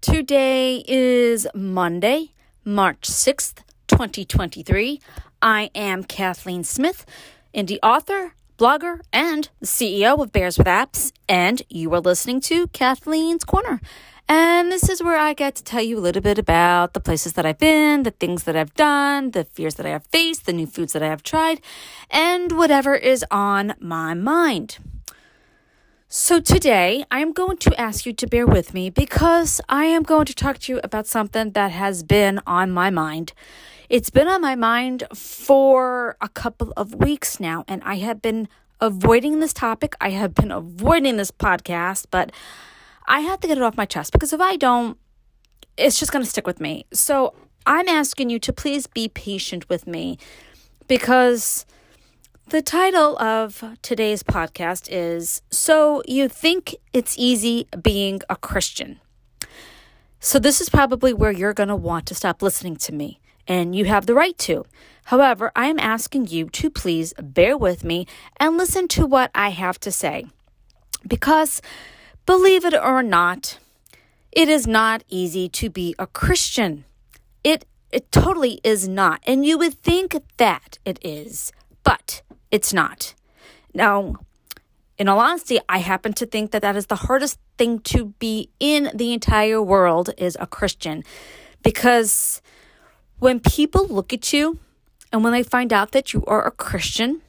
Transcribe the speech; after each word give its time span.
Today 0.00 0.84
is 0.86 1.46
Monday, 1.54 2.32
March 2.64 3.02
6th, 3.02 3.58
2023. 3.88 5.00
I 5.42 5.70
am 5.74 6.04
Kathleen 6.04 6.64
Smith, 6.64 7.04
indie 7.54 7.78
author, 7.82 8.34
blogger, 8.58 9.00
and 9.12 9.48
the 9.60 9.66
CEO 9.66 10.22
of 10.22 10.32
Bears 10.32 10.58
with 10.58 10.66
Apps, 10.66 11.12
and 11.28 11.62
you 11.68 11.92
are 11.94 12.00
listening 12.00 12.40
to 12.42 12.66
Kathleen's 12.68 13.44
Corner. 13.44 13.80
And 14.28 14.70
this 14.70 14.88
is 14.88 15.02
where 15.02 15.18
I 15.18 15.34
get 15.34 15.54
to 15.56 15.64
tell 15.64 15.82
you 15.82 15.98
a 15.98 16.00
little 16.00 16.22
bit 16.22 16.38
about 16.38 16.94
the 16.94 17.00
places 17.00 17.34
that 17.34 17.44
I've 17.44 17.58
been, 17.58 18.04
the 18.04 18.10
things 18.10 18.44
that 18.44 18.56
I've 18.56 18.74
done, 18.74 19.32
the 19.32 19.44
fears 19.44 19.74
that 19.74 19.86
I 19.86 19.90
have 19.90 20.06
faced, 20.06 20.46
the 20.46 20.52
new 20.52 20.66
foods 20.66 20.92
that 20.92 21.02
I 21.02 21.08
have 21.08 21.22
tried, 21.22 21.60
and 22.10 22.52
whatever 22.52 22.94
is 22.94 23.24
on 23.30 23.74
my 23.80 24.14
mind. 24.14 24.78
So, 26.16 26.38
today 26.38 27.04
I'm 27.10 27.32
going 27.32 27.56
to 27.56 27.74
ask 27.80 28.06
you 28.06 28.12
to 28.12 28.26
bear 28.28 28.46
with 28.46 28.72
me 28.72 28.88
because 28.88 29.60
I 29.68 29.86
am 29.86 30.04
going 30.04 30.26
to 30.26 30.32
talk 30.32 30.58
to 30.60 30.72
you 30.72 30.80
about 30.84 31.08
something 31.08 31.50
that 31.54 31.72
has 31.72 32.04
been 32.04 32.38
on 32.46 32.70
my 32.70 32.88
mind. 32.88 33.32
It's 33.88 34.10
been 34.10 34.28
on 34.28 34.40
my 34.40 34.54
mind 34.54 35.02
for 35.12 36.16
a 36.20 36.28
couple 36.28 36.72
of 36.76 36.94
weeks 36.94 37.40
now, 37.40 37.64
and 37.66 37.82
I 37.82 37.96
have 37.96 38.22
been 38.22 38.46
avoiding 38.80 39.40
this 39.40 39.52
topic. 39.52 39.96
I 40.00 40.10
have 40.10 40.36
been 40.36 40.52
avoiding 40.52 41.16
this 41.16 41.32
podcast, 41.32 42.06
but 42.12 42.30
I 43.08 43.18
have 43.18 43.40
to 43.40 43.48
get 43.48 43.58
it 43.58 43.64
off 43.64 43.76
my 43.76 43.84
chest 43.84 44.12
because 44.12 44.32
if 44.32 44.40
I 44.40 44.54
don't, 44.54 44.96
it's 45.76 45.98
just 45.98 46.12
going 46.12 46.24
to 46.24 46.30
stick 46.30 46.46
with 46.46 46.60
me. 46.60 46.86
So, 46.92 47.34
I'm 47.66 47.88
asking 47.88 48.30
you 48.30 48.38
to 48.38 48.52
please 48.52 48.86
be 48.86 49.08
patient 49.08 49.68
with 49.68 49.84
me 49.88 50.18
because 50.86 51.66
the 52.46 52.60
title 52.60 53.18
of 53.18 53.64
today's 53.80 54.22
podcast 54.22 54.86
is 54.90 55.40
So 55.50 56.02
You 56.06 56.28
Think 56.28 56.76
It's 56.92 57.16
Easy 57.18 57.66
Being 57.80 58.20
a 58.28 58.36
Christian. 58.36 59.00
So, 60.20 60.38
this 60.38 60.60
is 60.60 60.68
probably 60.68 61.14
where 61.14 61.32
you're 61.32 61.54
going 61.54 61.70
to 61.70 61.76
want 61.76 62.06
to 62.06 62.14
stop 62.14 62.42
listening 62.42 62.76
to 62.76 62.92
me, 62.92 63.18
and 63.48 63.74
you 63.74 63.86
have 63.86 64.04
the 64.04 64.14
right 64.14 64.36
to. 64.38 64.66
However, 65.06 65.52
I 65.56 65.66
am 65.66 65.78
asking 65.78 66.28
you 66.28 66.50
to 66.50 66.70
please 66.70 67.14
bear 67.20 67.56
with 67.56 67.82
me 67.82 68.06
and 68.38 68.58
listen 68.58 68.88
to 68.88 69.06
what 69.06 69.30
I 69.34 69.48
have 69.48 69.80
to 69.80 69.90
say. 69.90 70.26
Because, 71.06 71.62
believe 72.26 72.64
it 72.64 72.74
or 72.74 73.02
not, 73.02 73.58
it 74.32 74.48
is 74.48 74.66
not 74.66 75.02
easy 75.08 75.48
to 75.48 75.70
be 75.70 75.94
a 75.98 76.06
Christian. 76.06 76.84
It, 77.42 77.64
it 77.90 78.12
totally 78.12 78.60
is 78.62 78.86
not. 78.86 79.22
And 79.26 79.46
you 79.46 79.56
would 79.58 79.74
think 79.74 80.16
that 80.36 80.78
it 80.84 80.98
is. 81.02 81.52
But 81.84 82.22
it's 82.54 82.72
not. 82.72 83.14
Now, 83.74 84.14
in 84.96 85.08
all 85.08 85.18
honesty, 85.18 85.58
I 85.68 85.78
happen 85.78 86.12
to 86.12 86.24
think 86.24 86.52
that 86.52 86.62
that 86.62 86.76
is 86.76 86.86
the 86.86 87.02
hardest 87.06 87.40
thing 87.58 87.80
to 87.80 88.14
be 88.20 88.48
in 88.60 88.92
the 88.94 89.12
entire 89.12 89.60
world 89.60 90.10
is 90.16 90.36
a 90.38 90.46
Christian. 90.46 91.02
Because 91.64 92.40
when 93.18 93.40
people 93.40 93.88
look 93.88 94.12
at 94.12 94.32
you 94.32 94.60
and 95.12 95.24
when 95.24 95.32
they 95.32 95.42
find 95.42 95.72
out 95.72 95.90
that 95.90 96.12
you 96.12 96.22
are 96.26 96.46
a 96.46 96.52
Christian, 96.52 97.22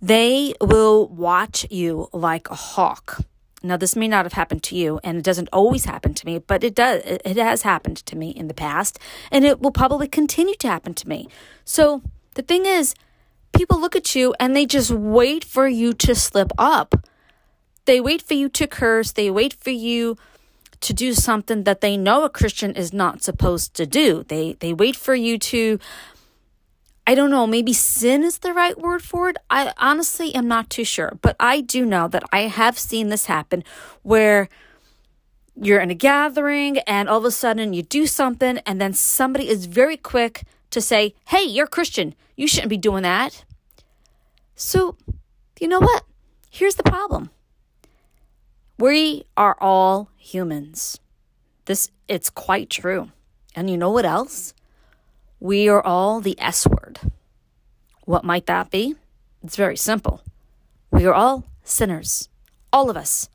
they 0.00 0.54
will 0.60 1.06
watch 1.06 1.64
you 1.70 2.08
like 2.12 2.50
a 2.50 2.56
hawk. 2.56 3.20
Now, 3.62 3.76
this 3.76 3.94
may 3.94 4.08
not 4.08 4.24
have 4.24 4.32
happened 4.32 4.64
to 4.64 4.76
you, 4.76 4.98
and 5.04 5.16
it 5.16 5.22
doesn't 5.22 5.50
always 5.52 5.84
happen 5.84 6.14
to 6.14 6.26
me, 6.26 6.40
but 6.40 6.64
it 6.64 6.74
does. 6.74 7.00
It 7.04 7.36
has 7.36 7.62
happened 7.62 7.98
to 8.06 8.16
me 8.16 8.30
in 8.30 8.48
the 8.48 8.54
past, 8.54 8.98
and 9.30 9.44
it 9.44 9.60
will 9.60 9.70
probably 9.70 10.08
continue 10.08 10.56
to 10.56 10.66
happen 10.66 10.94
to 10.94 11.08
me. 11.08 11.28
So, 11.64 12.02
the 12.34 12.42
thing 12.42 12.66
is, 12.66 12.96
people 13.52 13.80
look 13.80 13.96
at 13.96 14.14
you 14.14 14.34
and 14.40 14.54
they 14.54 14.66
just 14.66 14.90
wait 14.90 15.44
for 15.44 15.66
you 15.68 15.92
to 15.94 16.14
slip 16.14 16.52
up. 16.58 16.94
They 17.84 18.00
wait 18.00 18.22
for 18.22 18.34
you 18.34 18.48
to 18.50 18.66
curse. 18.66 19.12
They 19.12 19.30
wait 19.30 19.54
for 19.54 19.70
you 19.70 20.16
to 20.80 20.92
do 20.92 21.14
something 21.14 21.64
that 21.64 21.80
they 21.80 21.96
know 21.96 22.24
a 22.24 22.30
Christian 22.30 22.74
is 22.74 22.92
not 22.92 23.22
supposed 23.22 23.74
to 23.74 23.86
do. 23.86 24.24
They 24.24 24.54
they 24.54 24.72
wait 24.72 24.96
for 24.96 25.14
you 25.14 25.38
to 25.38 25.78
I 27.04 27.16
don't 27.16 27.30
know, 27.30 27.48
maybe 27.48 27.72
sin 27.72 28.22
is 28.22 28.38
the 28.38 28.52
right 28.52 28.78
word 28.78 29.02
for 29.02 29.28
it. 29.28 29.36
I 29.50 29.72
honestly 29.76 30.32
am 30.34 30.46
not 30.46 30.70
too 30.70 30.84
sure, 30.84 31.18
but 31.20 31.34
I 31.40 31.60
do 31.60 31.84
know 31.84 32.06
that 32.08 32.22
I 32.32 32.42
have 32.42 32.78
seen 32.78 33.08
this 33.08 33.26
happen 33.26 33.64
where 34.02 34.48
you're 35.60 35.80
in 35.80 35.90
a 35.90 35.94
gathering 35.94 36.78
and 36.80 37.08
all 37.08 37.18
of 37.18 37.24
a 37.24 37.30
sudden 37.30 37.72
you 37.72 37.82
do 37.82 38.06
something 38.06 38.58
and 38.58 38.80
then 38.80 38.92
somebody 38.92 39.48
is 39.48 39.66
very 39.66 39.96
quick 39.96 40.44
to 40.72 40.80
say, 40.80 41.14
hey, 41.26 41.44
you're 41.44 41.66
Christian. 41.66 42.14
You 42.36 42.48
shouldn't 42.48 42.70
be 42.70 42.76
doing 42.76 43.04
that. 43.04 43.44
So, 44.56 44.96
you 45.60 45.68
know 45.68 45.80
what? 45.80 46.04
Here's 46.50 46.74
the 46.74 46.82
problem. 46.82 47.30
We 48.78 49.24
are 49.36 49.56
all 49.60 50.10
humans. 50.16 50.98
This 51.66 51.90
it's 52.08 52.30
quite 52.30 52.68
true. 52.68 53.10
And 53.54 53.70
you 53.70 53.76
know 53.76 53.90
what 53.90 54.04
else? 54.04 54.54
We 55.38 55.68
are 55.68 55.84
all 55.84 56.20
the 56.20 56.38
S 56.40 56.66
word. 56.66 56.98
What 58.04 58.24
might 58.24 58.46
that 58.46 58.70
be? 58.70 58.96
It's 59.44 59.56
very 59.56 59.76
simple. 59.76 60.22
We 60.90 61.06
are 61.06 61.14
all 61.14 61.44
sinners. 61.62 62.28
All 62.72 62.90
of 62.90 62.96
us. 62.96 63.28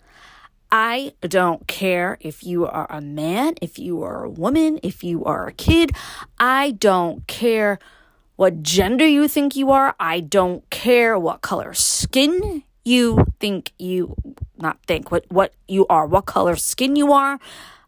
I 0.72 1.14
don't 1.22 1.68
care 1.68 2.18
if 2.20 2.44
you 2.44 2.66
are 2.66 2.88
a 2.90 3.02
man, 3.02 3.56
if 3.62 3.80
you 3.80 4.04
are 4.04 4.24
a 4.24 4.30
woman, 4.30 4.80
if 4.84 5.04
you 5.04 5.24
are 5.24 5.48
a 5.48 5.54
kid. 5.54 5.92
I 6.40 6.72
don't 6.72 7.26
care 7.28 7.80
what 8.36 8.64
gender 8.64 9.06
you 9.06 9.28
think 9.28 9.56
you 9.56 9.72
are. 9.72 9.96
I 10.00 10.20
don't 10.20 10.70
care 10.70 11.18
what 11.18 11.42
color 11.42 11.74
skin 11.74 12.64
you 12.84 13.26
think 13.40 13.74
you 13.78 14.16
not 14.58 14.80
think 14.88 15.12
what 15.12 15.26
what 15.30 15.54
you 15.68 15.86
are, 15.88 16.08
what 16.08 16.26
color 16.26 16.56
skin 16.56 16.96
you 16.96 17.12
are. 17.12 17.40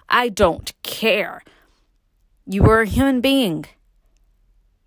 I 0.10 0.30
don't 0.30 0.74
care. 0.84 1.42
You 2.46 2.66
are 2.66 2.82
a 2.82 2.88
human 2.88 3.22
being. 3.22 3.66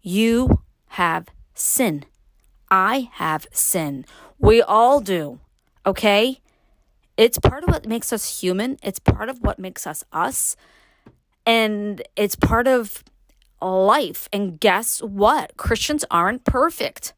You 0.02 0.62
have 0.88 1.28
sin. 1.54 2.04
I 2.70 3.10
have 3.12 3.47
sin. 3.52 4.04
We 4.38 4.60
all 4.60 5.00
do. 5.00 5.38
Okay? 5.86 6.41
It's 7.17 7.39
part 7.39 7.65
of 7.65 7.71
what 7.71 7.87
makes 7.87 8.12
us 8.12 8.41
human. 8.41 8.78
It's 8.83 8.99
part 8.99 9.28
of 9.28 9.41
what 9.41 9.59
makes 9.59 9.87
us 9.87 10.05
us. 10.12 10.56
And 11.47 12.03
it's 12.17 12.37
part 12.37 12.67
of 12.67 13.05
life. 13.61 14.28
And 14.33 14.59
guess 14.59 15.00
what? 15.03 15.56
Christians 15.56 16.05
aren't 16.11 16.45
perfect. 16.45 17.12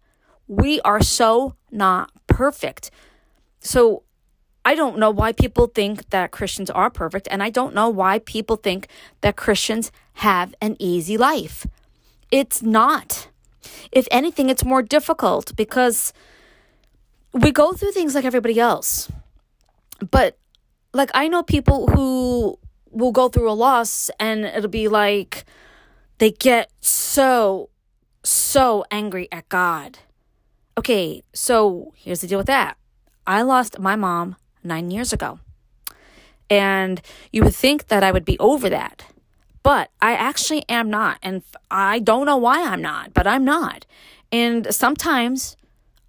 We 0.46 0.80
are 0.80 1.02
so 1.02 1.54
not 1.70 2.10
perfect. 2.26 2.90
So 3.60 4.02
I 4.64 4.74
don't 4.74 4.98
know 4.98 5.10
why 5.10 5.32
people 5.32 5.66
think 5.66 6.10
that 6.10 6.30
Christians 6.30 6.70
are 6.70 6.90
perfect. 6.90 7.28
And 7.30 7.42
I 7.42 7.50
don't 7.50 7.74
know 7.74 7.88
why 7.88 8.18
people 8.18 8.56
think 8.56 8.88
that 9.20 9.36
Christians 9.36 9.92
have 10.14 10.54
an 10.60 10.76
easy 10.78 11.16
life. 11.16 11.66
It's 12.30 12.62
not. 12.62 13.28
If 13.92 14.08
anything, 14.10 14.50
it's 14.50 14.64
more 14.64 14.82
difficult 14.82 15.54
because 15.56 16.12
we 17.32 17.52
go 17.52 17.72
through 17.72 17.92
things 17.92 18.14
like 18.14 18.24
everybody 18.24 18.58
else. 18.58 19.10
But 20.10 20.38
like 20.92 21.10
I 21.14 21.28
know 21.28 21.42
people 21.42 21.88
who 21.88 22.58
will 22.90 23.12
go 23.12 23.28
through 23.28 23.50
a 23.50 23.52
loss 23.52 24.10
and 24.20 24.44
it'll 24.44 24.70
be 24.70 24.88
like 24.88 25.44
they 26.18 26.30
get 26.30 26.70
so 26.80 27.70
so 28.22 28.84
angry 28.90 29.28
at 29.32 29.48
God. 29.48 29.98
Okay, 30.76 31.22
so 31.32 31.92
here's 31.96 32.20
the 32.20 32.26
deal 32.26 32.38
with 32.38 32.46
that. 32.48 32.76
I 33.26 33.42
lost 33.42 33.78
my 33.78 33.96
mom 33.96 34.36
9 34.62 34.90
years 34.90 35.12
ago. 35.12 35.38
And 36.50 37.00
you 37.32 37.42
would 37.44 37.54
think 37.54 37.88
that 37.88 38.02
I 38.02 38.10
would 38.10 38.24
be 38.24 38.38
over 38.38 38.68
that. 38.68 39.04
But 39.62 39.90
I 40.00 40.12
actually 40.12 40.64
am 40.68 40.90
not. 40.90 41.18
And 41.22 41.42
I 41.70 41.98
don't 41.98 42.26
know 42.26 42.36
why 42.36 42.62
I'm 42.62 42.82
not, 42.82 43.14
but 43.14 43.26
I'm 43.26 43.44
not. 43.44 43.86
And 44.30 44.74
sometimes 44.74 45.56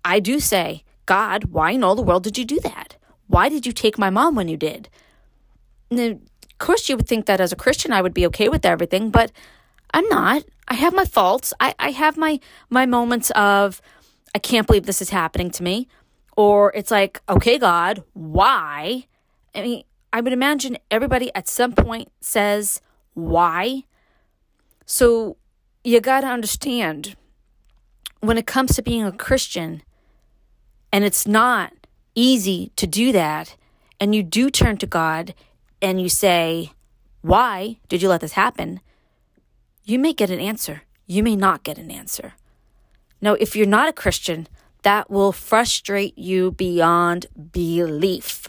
I 0.03 0.19
do 0.19 0.39
say, 0.39 0.83
God, 1.05 1.45
why 1.45 1.71
in 1.71 1.83
all 1.83 1.95
the 1.95 2.01
world 2.01 2.23
did 2.23 2.37
you 2.37 2.45
do 2.45 2.59
that? 2.61 2.94
Why 3.27 3.49
did 3.49 3.65
you 3.65 3.71
take 3.71 3.97
my 3.97 4.09
mom 4.09 4.35
when 4.35 4.47
you 4.47 4.57
did? 4.57 4.89
Of 5.91 6.19
course, 6.59 6.89
you 6.89 6.95
would 6.97 7.07
think 7.07 7.25
that 7.25 7.41
as 7.41 7.51
a 7.51 7.55
Christian, 7.55 7.91
I 7.91 8.01
would 8.01 8.13
be 8.13 8.25
okay 8.27 8.49
with 8.49 8.65
everything, 8.65 9.09
but 9.09 9.31
I'm 9.93 10.07
not. 10.09 10.43
I 10.67 10.73
have 10.75 10.93
my 10.93 11.05
faults. 11.05 11.53
I, 11.59 11.73
I 11.79 11.91
have 11.91 12.17
my 12.17 12.39
my 12.69 12.85
moments 12.85 13.31
of 13.31 13.81
I 14.33 14.39
can't 14.39 14.67
believe 14.67 14.85
this 14.85 15.01
is 15.01 15.09
happening 15.09 15.51
to 15.51 15.63
me. 15.63 15.87
Or 16.35 16.73
it's 16.75 16.91
like, 16.91 17.21
okay, 17.29 17.57
God, 17.57 18.03
why? 18.13 19.07
I 19.53 19.61
mean, 19.61 19.83
I 20.11 20.19
would 20.19 20.33
imagine 20.33 20.77
everybody 20.91 21.33
at 21.33 21.47
some 21.47 21.71
point 21.71 22.11
says, 22.19 22.81
why? 23.13 23.83
So 24.85 25.37
you 25.83 26.01
got 26.01 26.21
to 26.21 26.27
understand 26.27 27.15
when 28.19 28.37
it 28.37 28.45
comes 28.45 28.75
to 28.75 28.81
being 28.81 29.03
a 29.03 29.11
Christian, 29.11 29.83
and 30.91 31.03
it's 31.05 31.25
not 31.25 31.73
easy 32.15 32.71
to 32.77 32.87
do 32.87 33.11
that. 33.11 33.55
And 33.99 34.15
you 34.15 34.23
do 34.23 34.49
turn 34.49 34.77
to 34.77 34.87
God 34.87 35.33
and 35.81 36.01
you 36.01 36.09
say, 36.09 36.71
Why 37.21 37.77
did 37.87 38.01
you 38.01 38.09
let 38.09 38.21
this 38.21 38.33
happen? 38.33 38.79
You 39.83 39.99
may 39.99 40.13
get 40.13 40.29
an 40.29 40.39
answer. 40.39 40.83
You 41.05 41.21
may 41.21 41.35
not 41.35 41.63
get 41.63 41.77
an 41.77 41.91
answer. 41.91 42.33
Now, 43.21 43.33
if 43.33 43.55
you're 43.55 43.67
not 43.67 43.87
a 43.87 43.93
Christian, 43.93 44.47
that 44.81 45.09
will 45.09 45.31
frustrate 45.31 46.17
you 46.17 46.51
beyond 46.51 47.27
belief. 47.51 48.47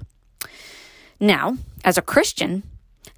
Now, 1.18 1.56
as 1.84 1.96
a 1.96 2.02
Christian, 2.02 2.62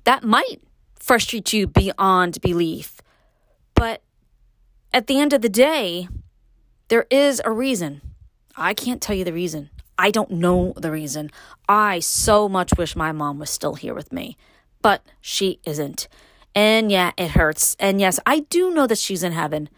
that 0.05 0.23
might 0.23 0.61
frustrate 0.95 1.53
you 1.53 1.67
beyond 1.67 2.41
belief. 2.41 3.01
But 3.75 4.03
at 4.93 5.07
the 5.07 5.19
end 5.19 5.33
of 5.33 5.43
the 5.43 5.49
day, 5.49 6.09
there 6.89 7.07
is 7.11 7.41
a 7.45 7.51
reason. 7.51 8.03
I 8.57 8.75
can't 8.75 9.01
tell 9.01 9.17
you 9.17 9.25
the 9.25 9.33
reason. 9.33 9.71
I 9.99 10.11
don't 10.13 10.31
know 10.31 10.73
the 10.77 10.93
reason. 10.93 11.31
I 11.69 11.99
so 11.99 12.49
much 12.49 12.73
wish 12.79 12.95
my 12.95 13.11
mom 13.11 13.39
was 13.39 13.51
still 13.51 13.75
here 13.75 13.95
with 13.95 14.13
me, 14.13 14.37
but 14.81 15.03
she 15.21 15.59
isn't. 15.65 16.07
And 16.55 16.91
yeah, 16.91 17.11
it 17.17 17.33
hurts. 17.33 17.77
And 17.81 18.01
yes, 18.01 18.21
I 18.25 18.41
do 18.41 18.73
know 18.73 18.87
that 18.87 18.99
she's 18.99 19.25
in 19.25 19.33
heaven. 19.33 19.69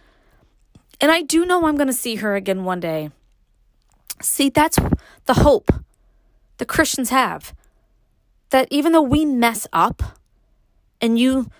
And 1.00 1.10
I 1.10 1.22
do 1.22 1.46
know 1.46 1.64
I'm 1.66 1.76
going 1.76 1.86
to 1.86 1.94
see 1.94 2.16
her 2.16 2.36
again 2.36 2.64
one 2.64 2.80
day. 2.80 3.10
See, 4.20 4.50
that's 4.50 4.78
the 5.24 5.34
hope 5.34 5.72
the 6.58 6.66
Christians 6.66 7.08
have. 7.10 7.54
That 8.50 8.68
even 8.70 8.92
though 8.92 9.02
we 9.02 9.24
mess 9.24 9.66
up 9.72 10.02
and 11.00 11.18
you 11.18 11.50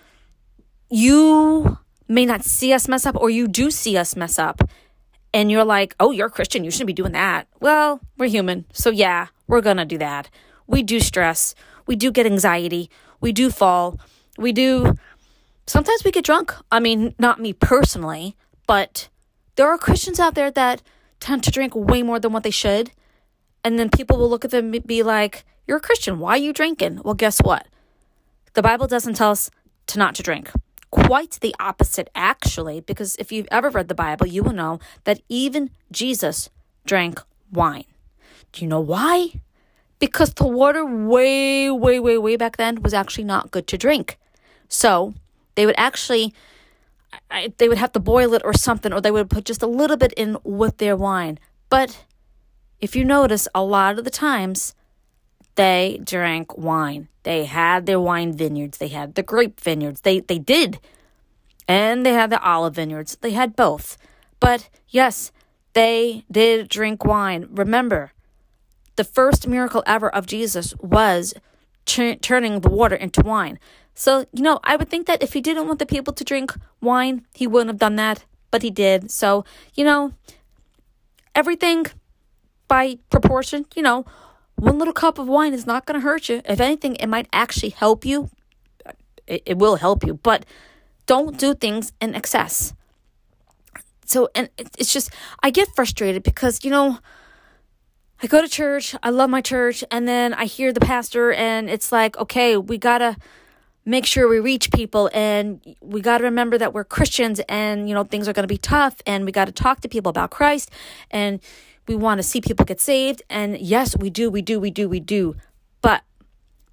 you 0.89 1.79
may 2.07 2.25
not 2.25 2.43
see 2.43 2.73
us 2.73 2.87
mess 2.87 3.05
up 3.05 3.15
or 3.15 3.29
you 3.29 3.47
do 3.47 3.71
see 3.71 3.97
us 3.97 4.15
mess 4.15 4.37
up 4.37 4.61
and 5.33 5.51
you're 5.51 5.65
like, 5.65 5.95
"Oh, 5.99 6.11
you're 6.11 6.27
a 6.27 6.31
Christian, 6.31 6.63
you 6.63 6.71
shouldn't 6.71 6.87
be 6.87 6.93
doing 6.93 7.13
that." 7.13 7.47
Well, 7.59 7.99
we're 8.17 8.29
human. 8.29 8.65
So 8.73 8.89
yeah, 8.89 9.27
we're 9.47 9.61
going 9.61 9.77
to 9.77 9.85
do 9.85 9.97
that. 9.97 10.29
We 10.67 10.83
do 10.83 10.99
stress. 10.99 11.55
We 11.87 11.95
do 11.95 12.11
get 12.11 12.25
anxiety. 12.25 12.89
We 13.19 13.31
do 13.31 13.49
fall. 13.49 13.99
We 14.37 14.51
do 14.51 14.97
sometimes 15.65 16.03
we 16.03 16.11
get 16.11 16.25
drunk. 16.25 16.53
I 16.71 16.79
mean, 16.79 17.15
not 17.19 17.39
me 17.39 17.53
personally, 17.53 18.35
but 18.67 19.09
there 19.55 19.69
are 19.69 19.77
Christians 19.77 20.19
out 20.19 20.35
there 20.35 20.51
that 20.51 20.81
tend 21.19 21.43
to 21.43 21.51
drink 21.51 21.75
way 21.75 22.03
more 22.03 22.19
than 22.19 22.33
what 22.33 22.43
they 22.43 22.51
should. 22.51 22.91
And 23.63 23.77
then 23.77 23.89
people 23.89 24.17
will 24.17 24.29
look 24.29 24.43
at 24.43 24.51
them 24.51 24.73
and 24.73 24.87
be 24.87 25.03
like, 25.03 25.45
You're 25.67 25.77
a 25.77 25.81
Christian. 25.81 26.19
Why 26.19 26.31
are 26.31 26.37
you 26.37 26.53
drinking? 26.53 27.01
Well, 27.03 27.13
guess 27.13 27.39
what? 27.39 27.67
The 28.53 28.61
Bible 28.61 28.87
doesn't 28.87 29.13
tell 29.13 29.31
us 29.31 29.49
to 29.87 29.99
not 29.99 30.15
to 30.15 30.23
drink. 30.23 30.51
Quite 30.91 31.39
the 31.41 31.55
opposite, 31.59 32.09
actually, 32.13 32.81
because 32.81 33.15
if 33.17 33.31
you've 33.31 33.47
ever 33.49 33.69
read 33.69 33.87
the 33.87 33.95
Bible, 33.95 34.27
you 34.27 34.43
will 34.43 34.53
know 34.53 34.79
that 35.05 35.21
even 35.29 35.71
Jesus 35.91 36.49
drank 36.85 37.21
wine. 37.51 37.85
Do 38.51 38.61
you 38.61 38.67
know 38.67 38.81
why? 38.81 39.39
Because 39.99 40.33
the 40.33 40.47
water, 40.47 40.85
way, 40.85 41.71
way, 41.71 41.99
way, 41.99 42.17
way 42.17 42.35
back 42.35 42.57
then, 42.57 42.81
was 42.81 42.93
actually 42.93 43.23
not 43.23 43.51
good 43.51 43.67
to 43.67 43.77
drink. 43.77 44.19
So 44.67 45.13
they 45.55 45.65
would 45.65 45.75
actually 45.77 46.33
I, 47.29 47.53
they 47.57 47.67
would 47.67 47.77
have 47.77 47.91
to 47.93 47.99
boil 47.99 48.33
it 48.33 48.41
or 48.45 48.53
something, 48.53 48.93
or 48.93 49.01
they 49.01 49.11
would 49.11 49.29
put 49.29 49.45
just 49.45 49.63
a 49.63 49.67
little 49.67 49.97
bit 49.97 50.13
in 50.13 50.37
with 50.43 50.77
their 50.77 50.95
wine. 50.95 51.39
But 51.69 52.05
if 52.79 52.95
you 52.95 53.05
notice, 53.05 53.47
a 53.53 53.63
lot 53.63 53.97
of 53.97 54.05
the 54.05 54.11
times 54.11 54.73
they 55.55 55.99
drank 56.03 56.57
wine. 56.57 57.07
They 57.23 57.45
had 57.45 57.85
their 57.85 57.99
wine 57.99 58.33
vineyards. 58.33 58.77
They 58.77 58.87
had 58.87 59.15
the 59.15 59.23
grape 59.23 59.59
vineyards. 59.59 60.01
They 60.01 60.19
they 60.21 60.39
did, 60.39 60.79
and 61.67 62.05
they 62.05 62.13
had 62.13 62.29
the 62.29 62.41
olive 62.41 62.75
vineyards. 62.75 63.17
They 63.21 63.31
had 63.31 63.55
both. 63.55 63.97
But 64.39 64.69
yes, 64.89 65.31
they 65.73 66.25
did 66.31 66.67
drink 66.67 67.05
wine. 67.05 67.47
Remember, 67.51 68.11
the 68.95 69.03
first 69.03 69.47
miracle 69.47 69.83
ever 69.85 70.13
of 70.13 70.25
Jesus 70.25 70.73
was 70.79 71.33
ch- 71.85 72.19
turning 72.21 72.59
the 72.59 72.69
water 72.69 72.95
into 72.95 73.21
wine. 73.21 73.59
So, 73.93 74.25
you 74.33 74.41
know, 74.41 74.59
I 74.63 74.75
would 74.75 74.89
think 74.89 75.07
that 75.07 75.21
if 75.21 75.33
he 75.33 75.41
didn't 75.41 75.67
want 75.67 75.79
the 75.79 75.85
people 75.85 76.13
to 76.13 76.23
drink 76.23 76.55
wine, 76.81 77.25
he 77.33 77.47
wouldn't 77.47 77.69
have 77.69 77.79
done 77.79 77.97
that, 77.97 78.25
but 78.49 78.63
he 78.63 78.69
did. 78.69 79.11
So, 79.11 79.45
you 79.75 79.83
know, 79.83 80.13
everything 81.35 81.85
by 82.67 82.99
proportion, 83.09 83.65
you 83.75 83.81
know, 83.81 84.05
one 84.61 84.77
little 84.77 84.93
cup 84.93 85.17
of 85.17 85.27
wine 85.27 85.55
is 85.55 85.65
not 85.65 85.87
going 85.87 85.99
to 85.99 86.03
hurt 86.03 86.29
you. 86.29 86.41
If 86.45 86.59
anything, 86.59 86.95
it 86.97 87.07
might 87.07 87.27
actually 87.33 87.69
help 87.69 88.05
you. 88.05 88.29
It, 89.25 89.41
it 89.47 89.57
will 89.57 89.77
help 89.77 90.05
you, 90.05 90.13
but 90.13 90.45
don't 91.07 91.35
do 91.35 91.55
things 91.55 91.93
in 91.99 92.13
excess. 92.13 92.75
So, 94.05 94.29
and 94.35 94.49
it's 94.57 94.93
just, 94.93 95.09
I 95.41 95.49
get 95.49 95.67
frustrated 95.75 96.21
because, 96.21 96.63
you 96.63 96.69
know, 96.69 96.99
I 98.21 98.27
go 98.27 98.39
to 98.39 98.47
church, 98.47 98.95
I 99.01 99.09
love 99.09 99.31
my 99.31 99.41
church, 99.41 99.83
and 99.89 100.07
then 100.07 100.31
I 100.35 100.45
hear 100.45 100.71
the 100.71 100.79
pastor, 100.79 101.33
and 101.33 101.67
it's 101.67 101.91
like, 101.91 102.15
okay, 102.17 102.55
we 102.55 102.77
gotta 102.77 103.17
make 103.83 104.05
sure 104.05 104.27
we 104.27 104.39
reach 104.39 104.71
people 104.71 105.09
and 105.11 105.59
we 105.81 106.01
got 106.01 106.19
to 106.19 106.23
remember 106.23 106.55
that 106.55 106.71
we're 106.71 106.83
Christians 106.83 107.41
and 107.49 107.89
you 107.89 107.95
know 107.95 108.03
things 108.03 108.27
are 108.27 108.33
going 108.33 108.43
to 108.43 108.47
be 108.47 108.57
tough 108.57 109.01
and 109.07 109.25
we 109.25 109.31
got 109.31 109.45
to 109.45 109.51
talk 109.51 109.81
to 109.81 109.89
people 109.89 110.11
about 110.11 110.29
Christ 110.29 110.69
and 111.09 111.39
we 111.87 111.95
want 111.95 112.19
to 112.19 112.23
see 112.23 112.41
people 112.41 112.65
get 112.65 112.79
saved 112.79 113.21
and 113.29 113.59
yes 113.59 113.97
we 113.97 114.09
do 114.09 114.29
we 114.29 114.41
do 114.41 114.59
we 114.59 114.71
do 114.71 114.87
we 114.87 114.99
do. 114.99 115.35
But 115.81 116.03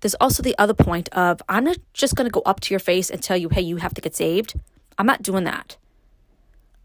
there's 0.00 0.14
also 0.16 0.42
the 0.42 0.56
other 0.58 0.74
point 0.74 1.08
of 1.10 1.40
I'm 1.48 1.64
not 1.64 1.78
just 1.92 2.14
going 2.14 2.26
to 2.26 2.32
go 2.32 2.42
up 2.44 2.60
to 2.60 2.74
your 2.74 2.80
face 2.80 3.10
and 3.10 3.22
tell 3.22 3.36
you 3.36 3.48
hey 3.48 3.62
you 3.62 3.76
have 3.76 3.94
to 3.94 4.00
get 4.00 4.14
saved. 4.14 4.58
I'm 4.98 5.06
not 5.06 5.22
doing 5.22 5.44
that. 5.44 5.76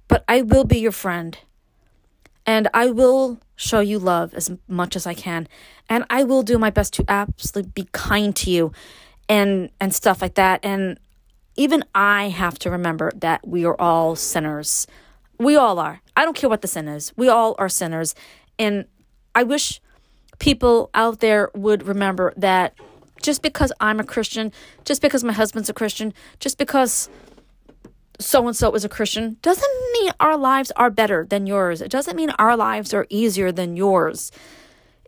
But 0.07 0.23
I 0.27 0.41
will 0.41 0.63
be 0.63 0.79
your 0.79 0.91
friend 0.91 1.37
and 2.45 2.67
I 2.73 2.89
will 2.91 3.39
show 3.55 3.79
you 3.79 3.99
love 3.99 4.33
as 4.33 4.51
much 4.67 4.95
as 4.95 5.07
I 5.07 5.13
can 5.13 5.47
and 5.89 6.05
I 6.09 6.23
will 6.23 6.43
do 6.43 6.57
my 6.57 6.69
best 6.69 6.93
to 6.93 7.05
absolutely 7.07 7.71
be 7.71 7.89
kind 7.91 8.35
to 8.37 8.51
you 8.51 8.71
and 9.29 9.69
and 9.79 9.93
stuff 9.93 10.21
like 10.21 10.35
that. 10.35 10.59
And 10.63 10.99
even 11.55 11.83
I 11.93 12.29
have 12.29 12.57
to 12.59 12.71
remember 12.71 13.11
that 13.15 13.47
we 13.47 13.65
are 13.65 13.79
all 13.79 14.15
sinners. 14.15 14.87
We 15.39 15.55
all 15.55 15.79
are. 15.79 16.01
I 16.15 16.25
don't 16.25 16.35
care 16.35 16.49
what 16.49 16.61
the 16.61 16.67
sin 16.67 16.87
is. 16.87 17.11
We 17.15 17.27
all 17.29 17.55
are 17.57 17.69
sinners. 17.69 18.15
And 18.59 18.85
I 19.35 19.43
wish 19.43 19.81
people 20.39 20.89
out 20.93 21.19
there 21.19 21.49
would 21.55 21.87
remember 21.87 22.33
that 22.37 22.75
just 23.21 23.41
because 23.41 23.71
I'm 23.79 23.99
a 23.99 24.03
Christian, 24.03 24.51
just 24.85 25.01
because 25.01 25.23
my 25.23 25.33
husband's 25.33 25.69
a 25.69 25.73
Christian, 25.73 26.13
just 26.39 26.57
because 26.57 27.09
so 28.19 28.45
and 28.47 28.55
so 28.55 28.73
is 28.73 28.85
a 28.85 28.89
Christian, 28.89 29.37
doesn't 29.41 29.73
mean 29.93 30.11
our 30.19 30.37
lives 30.37 30.71
are 30.75 30.89
better 30.89 31.25
than 31.25 31.47
yours. 31.47 31.81
It 31.81 31.89
doesn't 31.89 32.15
mean 32.15 32.29
our 32.31 32.55
lives 32.55 32.93
are 32.93 33.07
easier 33.09 33.51
than 33.51 33.75
yours. 33.75 34.31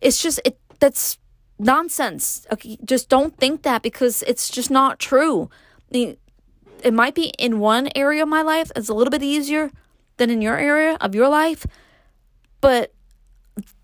It's 0.02 0.22
just 0.22 0.40
it 0.46 0.58
that's 0.80 1.18
nonsense. 1.60 2.48
Okay, 2.52 2.78
just 2.84 3.10
don't 3.10 3.38
think 3.38 3.64
that 3.64 3.82
because 3.82 4.24
it's 4.24 4.50
just 4.50 4.72
not 4.72 5.00
true. 5.00 5.50
it 5.92 6.94
might 6.94 7.16
be 7.16 7.32
in 7.40 7.60
one 7.60 7.90
area 7.96 8.24
of 8.24 8.30
my 8.30 8.42
life 8.42 8.72
it's 8.76 8.90
a 8.90 8.94
little 8.94 9.12
bit 9.12 9.24
easier 9.24 9.72
than 10.18 10.30
in 10.30 10.42
your 10.42 10.58
area 10.58 10.98
of 11.02 11.16
your 11.16 11.30
life, 11.30 11.66
but 12.62 12.94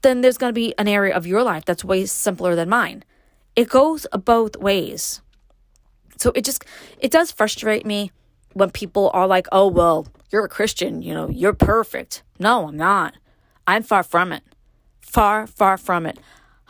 then 0.01 0.22
there's 0.22 0.38
going 0.38 0.50
to 0.50 0.54
be 0.60 0.74
an 0.78 0.88
area 0.88 1.16
of 1.16 1.25
your 1.25 1.44
life 1.44 1.66
that's 1.66 1.83
way 1.83 2.05
simpler 2.05 2.55
than 2.55 2.70
mine. 2.70 3.03
It 3.55 3.70
goes 3.70 4.08
both 4.12 4.58
ways. 4.58 5.22
So 6.17 6.32
it 6.36 6.46
just 6.46 6.65
it 7.00 7.12
does 7.12 7.32
frustrate 7.32 7.86
me 7.86 8.12
when 8.53 8.70
people 8.70 9.10
are 9.13 9.27
like, 9.27 9.48
"Oh, 9.51 9.67
well, 9.67 10.08
you're 10.32 10.46
a 10.46 10.50
Christian, 10.50 11.01
you 11.01 11.13
know, 11.13 11.29
you're 11.29 11.53
perfect." 11.53 12.24
No, 12.39 12.67
I'm 12.67 12.77
not. 12.77 13.15
I'm 13.67 13.84
far 13.84 14.03
from 14.03 14.32
it. 14.32 14.44
Far, 15.00 15.48
far 15.48 15.77
from 15.77 16.05
it. 16.05 16.20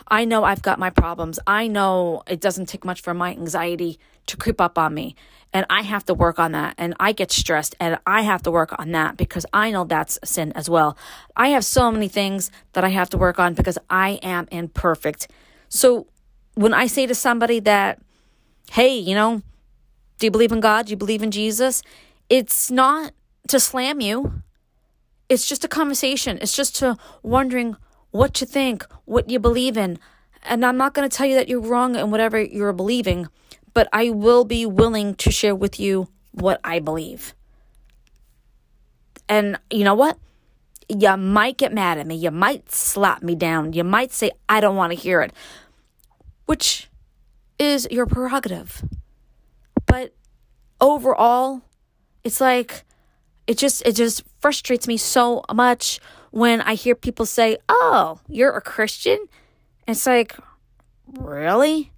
I 0.07 0.25
know 0.25 0.43
I've 0.43 0.61
got 0.61 0.79
my 0.79 0.89
problems. 0.89 1.39
I 1.47 1.67
know 1.67 2.23
it 2.27 2.41
doesn't 2.41 2.65
take 2.67 2.83
much 2.83 3.01
for 3.01 3.13
my 3.13 3.31
anxiety 3.31 3.99
to 4.27 4.37
creep 4.37 4.59
up 4.59 4.77
on 4.77 4.93
me. 4.93 5.15
And 5.53 5.65
I 5.69 5.81
have 5.81 6.05
to 6.05 6.13
work 6.13 6.39
on 6.39 6.53
that. 6.53 6.75
And 6.77 6.93
I 6.99 7.11
get 7.11 7.31
stressed 7.31 7.75
and 7.79 7.99
I 8.07 8.21
have 8.21 8.41
to 8.43 8.51
work 8.51 8.73
on 8.79 8.91
that 8.91 9.17
because 9.17 9.45
I 9.51 9.71
know 9.71 9.83
that's 9.83 10.17
a 10.23 10.25
sin 10.25 10.53
as 10.53 10.69
well. 10.69 10.97
I 11.35 11.49
have 11.49 11.65
so 11.65 11.91
many 11.91 12.07
things 12.07 12.51
that 12.73 12.83
I 12.83 12.89
have 12.89 13.09
to 13.09 13.17
work 13.17 13.37
on 13.37 13.53
because 13.53 13.77
I 13.89 14.11
am 14.23 14.47
imperfect. 14.51 15.27
So 15.67 16.07
when 16.55 16.73
I 16.73 16.87
say 16.87 17.05
to 17.05 17.15
somebody 17.15 17.59
that, 17.61 18.01
hey, 18.71 18.97
you 18.97 19.13
know, 19.13 19.41
do 20.19 20.27
you 20.27 20.31
believe 20.31 20.51
in 20.51 20.59
God? 20.59 20.85
Do 20.85 20.91
you 20.91 20.97
believe 20.97 21.23
in 21.23 21.31
Jesus? 21.31 21.81
It's 22.29 22.71
not 22.71 23.11
to 23.49 23.59
slam 23.59 23.99
you. 23.99 24.43
It's 25.27 25.47
just 25.47 25.65
a 25.65 25.67
conversation. 25.67 26.37
It's 26.41 26.55
just 26.55 26.75
to 26.77 26.97
wondering 27.23 27.75
what 28.11 28.39
you 28.39 28.47
think, 28.47 28.85
what 29.05 29.29
you 29.29 29.39
believe 29.39 29.77
in. 29.77 29.97
And 30.43 30.65
I'm 30.65 30.77
not 30.77 30.93
going 30.93 31.09
to 31.09 31.15
tell 31.15 31.25
you 31.25 31.35
that 31.35 31.49
you're 31.49 31.61
wrong 31.61 31.95
in 31.95 32.11
whatever 32.11 32.41
you're 32.41 32.73
believing, 32.73 33.27
but 33.73 33.87
I 33.93 34.09
will 34.09 34.45
be 34.45 34.65
willing 34.65 35.15
to 35.15 35.31
share 35.31 35.55
with 35.55 35.79
you 35.79 36.07
what 36.31 36.59
I 36.63 36.79
believe. 36.79 37.33
And 39.29 39.57
you 39.69 39.83
know 39.83 39.95
what? 39.95 40.17
You 40.89 41.15
might 41.15 41.57
get 41.57 41.73
mad 41.73 41.97
at 41.97 42.05
me. 42.05 42.15
You 42.15 42.31
might 42.31 42.69
slap 42.69 43.23
me 43.23 43.35
down. 43.35 43.73
You 43.73 43.83
might 43.83 44.11
say, 44.11 44.31
I 44.49 44.59
don't 44.59 44.75
want 44.75 44.91
to 44.91 44.99
hear 44.99 45.21
it, 45.21 45.31
which 46.45 46.89
is 47.57 47.87
your 47.89 48.05
prerogative. 48.05 48.83
But 49.85 50.13
overall, 50.81 51.61
it's 52.23 52.41
like, 52.41 52.83
it 53.47 53.57
just, 53.57 53.85
it 53.85 53.95
just 53.95 54.23
frustrates 54.39 54.87
me 54.87 54.97
so 54.97 55.43
much 55.53 55.99
when 56.31 56.59
I 56.61 56.73
hear 56.75 56.95
people 56.95 57.25
say, 57.25 57.57
Oh, 57.69 58.19
you're 58.27 58.51
a 58.51 58.61
Christian. 58.61 59.27
It's 59.87 60.05
like, 60.05 60.35
Really? 61.07 61.91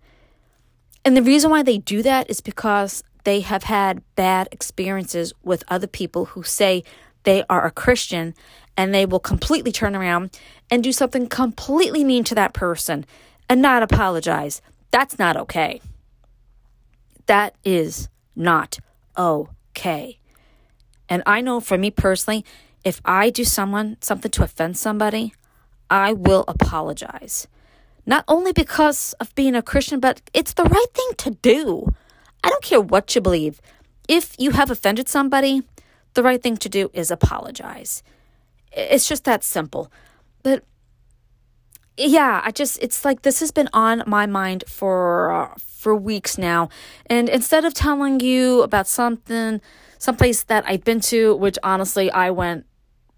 And 1.06 1.18
the 1.18 1.24
reason 1.24 1.50
why 1.50 1.64
they 1.64 1.78
do 1.78 2.02
that 2.04 2.30
is 2.30 2.42
because 2.42 3.04
they 3.24 3.42
have 3.42 3.64
had 3.64 4.04
bad 4.16 4.48
experiences 4.52 5.34
with 5.44 5.64
other 5.68 5.88
people 5.88 6.26
who 6.26 6.44
say 6.44 6.84
they 7.24 7.44
are 7.50 7.66
a 7.66 7.72
Christian 7.72 8.34
and 8.76 8.94
they 8.94 9.06
will 9.06 9.20
completely 9.20 9.72
turn 9.72 9.96
around 9.96 10.38
and 10.70 10.84
do 10.84 10.92
something 10.92 11.28
completely 11.28 12.04
mean 12.04 12.24
to 12.26 12.36
that 12.36 12.54
person 12.54 13.06
and 13.50 13.62
not 13.62 13.84
apologize. 13.84 14.62
That's 14.92 15.20
not 15.20 15.38
okay. 15.38 15.82
That 17.26 17.56
is 17.64 18.10
not 18.36 18.80
okay. 19.18 20.20
And 21.10 21.24
I 21.26 21.42
know 21.42 21.60
for 21.60 21.78
me 21.78 21.92
personally, 21.92 22.46
if 22.84 23.02
I 23.06 23.30
do 23.30 23.44
someone 23.44 23.98
something 24.02 24.32
to 24.32 24.44
offend 24.44 24.78
somebody, 24.78 25.34
I 25.90 26.14
will 26.14 26.44
apologize. 26.48 27.48
Not 28.06 28.26
only 28.28 28.52
because 28.52 29.14
of 29.14 29.34
being 29.36 29.56
a 29.56 29.62
Christian, 29.62 30.00
but 30.00 30.22
it's 30.34 30.54
the 30.54 30.64
right 30.64 30.94
thing 30.94 31.12
to 31.18 31.30
do. 31.32 31.94
I 32.44 32.50
don't 32.50 32.64
care 32.64 32.82
what 32.82 33.16
you 33.16 33.22
believe. 33.22 33.62
If 34.08 34.36
you 34.38 34.52
have 34.52 34.70
offended 34.70 35.08
somebody, 35.08 35.64
the 36.14 36.24
right 36.24 36.42
thing 36.42 36.58
to 36.58 36.70
do 36.70 36.92
is 36.94 37.10
apologize. 37.10 38.04
It's 38.72 39.08
just 39.08 39.24
that 39.24 39.44
simple. 39.44 39.92
But 40.44 40.64
yeah, 41.96 42.42
I 42.44 42.52
just 42.52 42.82
it's 42.82 43.06
like 43.06 43.22
this 43.22 43.40
has 43.40 43.52
been 43.52 43.70
on 43.72 44.04
my 44.08 44.26
mind 44.26 44.64
for 44.68 45.32
uh, 45.32 45.56
for 45.58 45.96
weeks 45.96 46.38
now. 46.38 46.70
And 47.06 47.30
instead 47.30 47.66
of 47.66 47.74
telling 47.74 48.20
you 48.20 48.64
about 48.64 48.88
something 48.88 49.62
someplace 50.00 50.44
that 50.44 50.66
I've 50.68 50.84
been 50.84 51.00
to, 51.02 51.36
which 51.36 51.58
honestly 51.64 52.12
I 52.12 52.32
went 52.32 52.66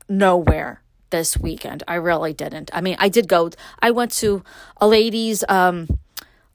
nowhere 0.08 0.84
this 1.10 1.38
weekend. 1.38 1.84
I 1.88 1.96
really 1.96 2.34
didn't. 2.34 2.70
I 2.74 2.82
mean, 2.82 2.96
I 3.00 3.10
did 3.10 3.28
go. 3.28 3.50
I 3.80 3.92
went 3.92 4.12
to 4.14 4.44
a 4.78 4.88
ladies 4.88 5.44
um 5.50 5.88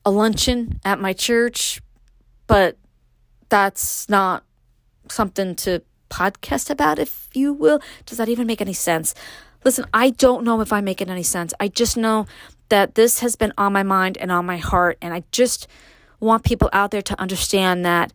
a 0.05 0.11
luncheon 0.11 0.81
at 0.85 1.01
my 1.01 1.13
church, 1.13 1.81
but 2.47 2.77
that's 3.49 4.09
not 4.09 4.45
something 5.09 5.55
to 5.55 5.83
podcast 6.09 6.71
about 6.71 6.99
if 6.99 7.29
you 7.35 7.53
will. 7.53 7.81
Does 8.07 8.19
that 8.19 8.29
even 8.29 8.47
make 8.47 8.61
any 8.61 8.73
sense? 8.73 9.15
Listen, 9.65 9.85
I 9.93 10.11
don't 10.11 10.45
know 10.45 10.61
if 10.61 10.73
I'm 10.73 10.85
making 10.85 11.11
any 11.11 11.23
sense. 11.23 11.53
I 11.61 11.69
just 11.69 11.97
know 11.97 12.27
that 12.71 12.95
this 12.95 13.21
has 13.21 13.37
been 13.37 13.53
on 13.59 13.73
my 13.73 13.83
mind 13.83 14.17
and 14.19 14.33
on 14.33 14.47
my 14.47 14.57
heart 14.57 14.97
and 15.03 15.13
I 15.13 15.25
just 15.33 15.67
want 16.19 16.45
people 16.45 16.71
out 16.73 16.91
there 16.91 17.03
to 17.03 17.21
understand 17.21 17.85
that 17.85 18.13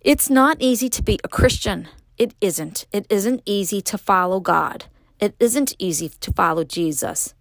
it's 0.00 0.30
not 0.30 0.56
easy 0.60 0.88
to 0.88 1.02
be 1.02 1.18
a 1.22 1.28
Christian. 1.28 1.88
It 2.16 2.34
isn't. 2.40 2.86
It 2.92 3.06
isn't 3.10 3.42
easy 3.46 3.80
to 3.82 3.98
follow 3.98 4.40
God. 4.40 4.86
It 5.20 5.34
isn't 5.38 5.74
easy 5.78 6.08
to 6.08 6.32
follow 6.32 6.64
Jesus, 6.64 7.34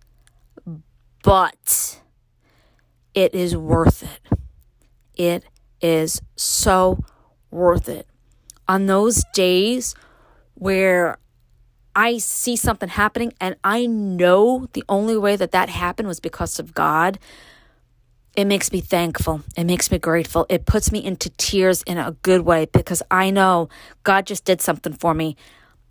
but 1.23 2.01
it 3.13 3.33
is 3.33 3.55
worth 3.55 4.03
it. 4.03 4.33
It 5.15 5.45
is 5.81 6.21
so 6.35 7.03
worth 7.51 7.87
it. 7.87 8.07
On 8.67 8.85
those 8.85 9.23
days 9.33 9.95
where 10.55 11.17
I 11.95 12.17
see 12.17 12.55
something 12.55 12.89
happening 12.89 13.33
and 13.41 13.55
I 13.63 13.85
know 13.85 14.67
the 14.73 14.83
only 14.87 15.17
way 15.17 15.35
that 15.35 15.51
that 15.51 15.69
happened 15.69 16.07
was 16.07 16.19
because 16.19 16.59
of 16.59 16.73
God, 16.73 17.17
it 18.35 18.45
makes 18.45 18.71
me 18.71 18.79
thankful. 18.79 19.41
It 19.57 19.63
makes 19.65 19.89
me 19.91 19.97
grateful. 19.97 20.45
It 20.49 20.65
puts 20.65 20.91
me 20.91 21.03
into 21.03 21.29
tears 21.31 21.81
in 21.83 21.97
a 21.97 22.11
good 22.21 22.41
way 22.41 22.67
because 22.71 23.01
I 23.09 23.31
know 23.31 23.69
God 24.03 24.27
just 24.27 24.45
did 24.45 24.61
something 24.61 24.93
for 24.93 25.13
me 25.13 25.35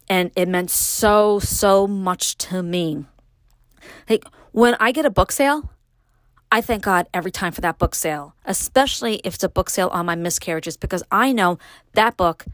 and 0.08 0.30
it 0.36 0.48
meant 0.48 0.70
so, 0.70 1.38
so 1.38 1.86
much 1.86 2.36
to 2.38 2.62
me. 2.62 3.04
Like 4.08 4.24
when 4.52 4.74
I 4.80 4.92
get 4.92 5.04
a 5.04 5.10
book 5.10 5.32
sale, 5.32 5.70
I 6.50 6.62
thank 6.62 6.82
God 6.82 7.06
every 7.12 7.30
time 7.30 7.52
for 7.52 7.60
that 7.60 7.78
book 7.78 7.94
sale, 7.94 8.34
especially 8.46 9.16
if 9.16 9.34
it's 9.34 9.44
a 9.44 9.48
book 9.48 9.68
sale 9.68 9.88
on 9.88 10.06
my 10.06 10.14
miscarriages, 10.14 10.78
because 10.78 11.02
I 11.12 11.32
know 11.32 11.58
that 11.92 12.16
book 12.16 12.46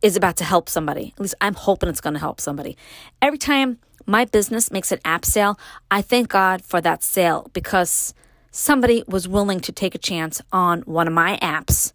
is 0.00 0.16
about 0.16 0.36
to 0.36 0.44
help 0.44 0.70
somebody. 0.70 1.12
At 1.16 1.20
least 1.20 1.34
I'm 1.40 1.54
hoping 1.54 1.90
it's 1.90 2.00
going 2.00 2.14
to 2.14 2.20
help 2.20 2.40
somebody. 2.40 2.78
Every 3.20 3.36
time 3.36 3.78
my 4.06 4.24
business 4.24 4.70
makes 4.70 4.90
an 4.90 5.00
app 5.04 5.26
sale, 5.26 5.58
I 5.90 6.00
thank 6.00 6.28
God 6.28 6.62
for 6.64 6.80
that 6.80 7.04
sale 7.04 7.50
because 7.52 8.14
somebody 8.50 9.04
was 9.06 9.28
willing 9.28 9.60
to 9.60 9.72
take 9.72 9.94
a 9.94 9.98
chance 9.98 10.40
on 10.50 10.80
one 10.82 11.06
of 11.06 11.12
my 11.12 11.38
apps 11.42 11.92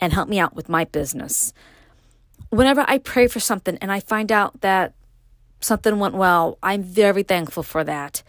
and 0.00 0.12
help 0.12 0.28
me 0.28 0.38
out 0.38 0.54
with 0.54 0.68
my 0.68 0.84
business 0.84 1.54
whenever 2.50 2.84
I 2.88 2.98
pray 2.98 3.26
for 3.26 3.40
something 3.40 3.76
and 3.78 3.92
I 3.92 4.00
find 4.00 4.32
out 4.32 4.60
that 4.60 4.94
something 5.60 5.98
went 5.98 6.14
well, 6.14 6.58
I'm 6.62 6.82
very 6.82 7.22
thankful 7.22 7.62
for 7.62 7.84
that. 7.84 8.22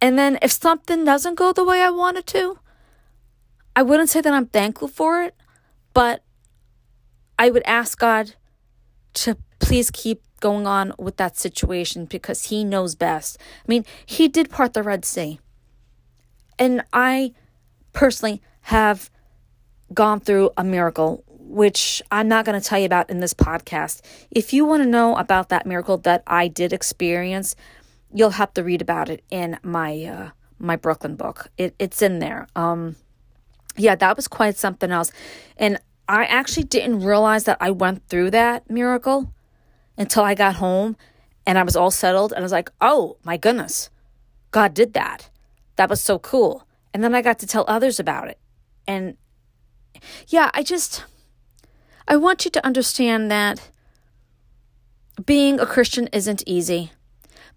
And 0.00 0.18
then 0.18 0.38
if 0.42 0.52
something 0.52 1.04
doesn't 1.04 1.36
go 1.36 1.52
the 1.52 1.64
way 1.64 1.80
I 1.80 1.90
want 1.90 2.18
it 2.18 2.26
to, 2.28 2.58
I 3.74 3.82
wouldn't 3.82 4.10
say 4.10 4.20
that 4.20 4.32
I'm 4.32 4.46
thankful 4.46 4.88
for 4.88 5.22
it, 5.22 5.34
but 5.94 6.22
I 7.38 7.50
would 7.50 7.62
ask 7.64 7.98
God 7.98 8.34
to 9.14 9.36
please 9.58 9.90
keep 9.90 10.22
going 10.40 10.66
on 10.66 10.92
with 10.98 11.16
that 11.18 11.38
situation 11.38 12.04
because 12.04 12.44
He 12.44 12.64
knows 12.64 12.94
best. 12.94 13.38
I 13.40 13.64
mean, 13.68 13.84
He 14.04 14.28
did 14.28 14.50
part 14.50 14.74
the 14.74 14.82
Red 14.82 15.04
Sea. 15.04 15.38
And 16.58 16.84
I 16.92 17.32
personally 17.92 18.42
have 18.62 19.10
gone 19.94 20.20
through 20.20 20.50
a 20.56 20.64
miracle 20.64 21.24
which 21.52 22.02
I'm 22.10 22.28
not 22.28 22.46
going 22.46 22.58
to 22.58 22.66
tell 22.66 22.78
you 22.78 22.86
about 22.86 23.10
in 23.10 23.20
this 23.20 23.34
podcast. 23.34 24.00
If 24.30 24.54
you 24.54 24.64
want 24.64 24.82
to 24.82 24.88
know 24.88 25.16
about 25.16 25.50
that 25.50 25.66
miracle 25.66 25.98
that 25.98 26.22
I 26.26 26.48
did 26.48 26.72
experience, 26.72 27.54
you'll 28.12 28.30
have 28.30 28.54
to 28.54 28.64
read 28.64 28.80
about 28.80 29.10
it 29.10 29.22
in 29.30 29.58
my 29.62 30.02
uh, 30.02 30.30
my 30.58 30.76
Brooklyn 30.76 31.14
book. 31.14 31.48
It, 31.58 31.74
it's 31.78 32.00
in 32.00 32.20
there. 32.20 32.48
Um, 32.56 32.96
yeah, 33.76 33.94
that 33.96 34.16
was 34.16 34.28
quite 34.28 34.56
something 34.56 34.90
else, 34.90 35.12
and 35.58 35.78
I 36.08 36.24
actually 36.24 36.64
didn't 36.64 37.00
realize 37.00 37.44
that 37.44 37.58
I 37.60 37.70
went 37.70 38.08
through 38.08 38.30
that 38.30 38.68
miracle 38.70 39.32
until 39.98 40.24
I 40.24 40.34
got 40.34 40.56
home 40.56 40.96
and 41.46 41.58
I 41.58 41.64
was 41.64 41.76
all 41.76 41.90
settled, 41.90 42.32
and 42.32 42.40
I 42.40 42.42
was 42.42 42.52
like, 42.52 42.70
"Oh 42.80 43.18
my 43.24 43.36
goodness, 43.36 43.90
God 44.52 44.72
did 44.72 44.94
that. 44.94 45.28
That 45.76 45.90
was 45.90 46.00
so 46.00 46.18
cool." 46.18 46.66
And 46.94 47.04
then 47.04 47.14
I 47.14 47.20
got 47.20 47.38
to 47.40 47.46
tell 47.46 47.66
others 47.68 48.00
about 48.00 48.28
it, 48.28 48.38
and 48.86 49.18
yeah, 50.28 50.50
I 50.54 50.62
just 50.62 51.04
I 52.08 52.16
want 52.16 52.44
you 52.44 52.50
to 52.52 52.66
understand 52.66 53.30
that 53.30 53.70
being 55.24 55.60
a 55.60 55.66
Christian 55.66 56.08
isn't 56.12 56.42
easy, 56.46 56.92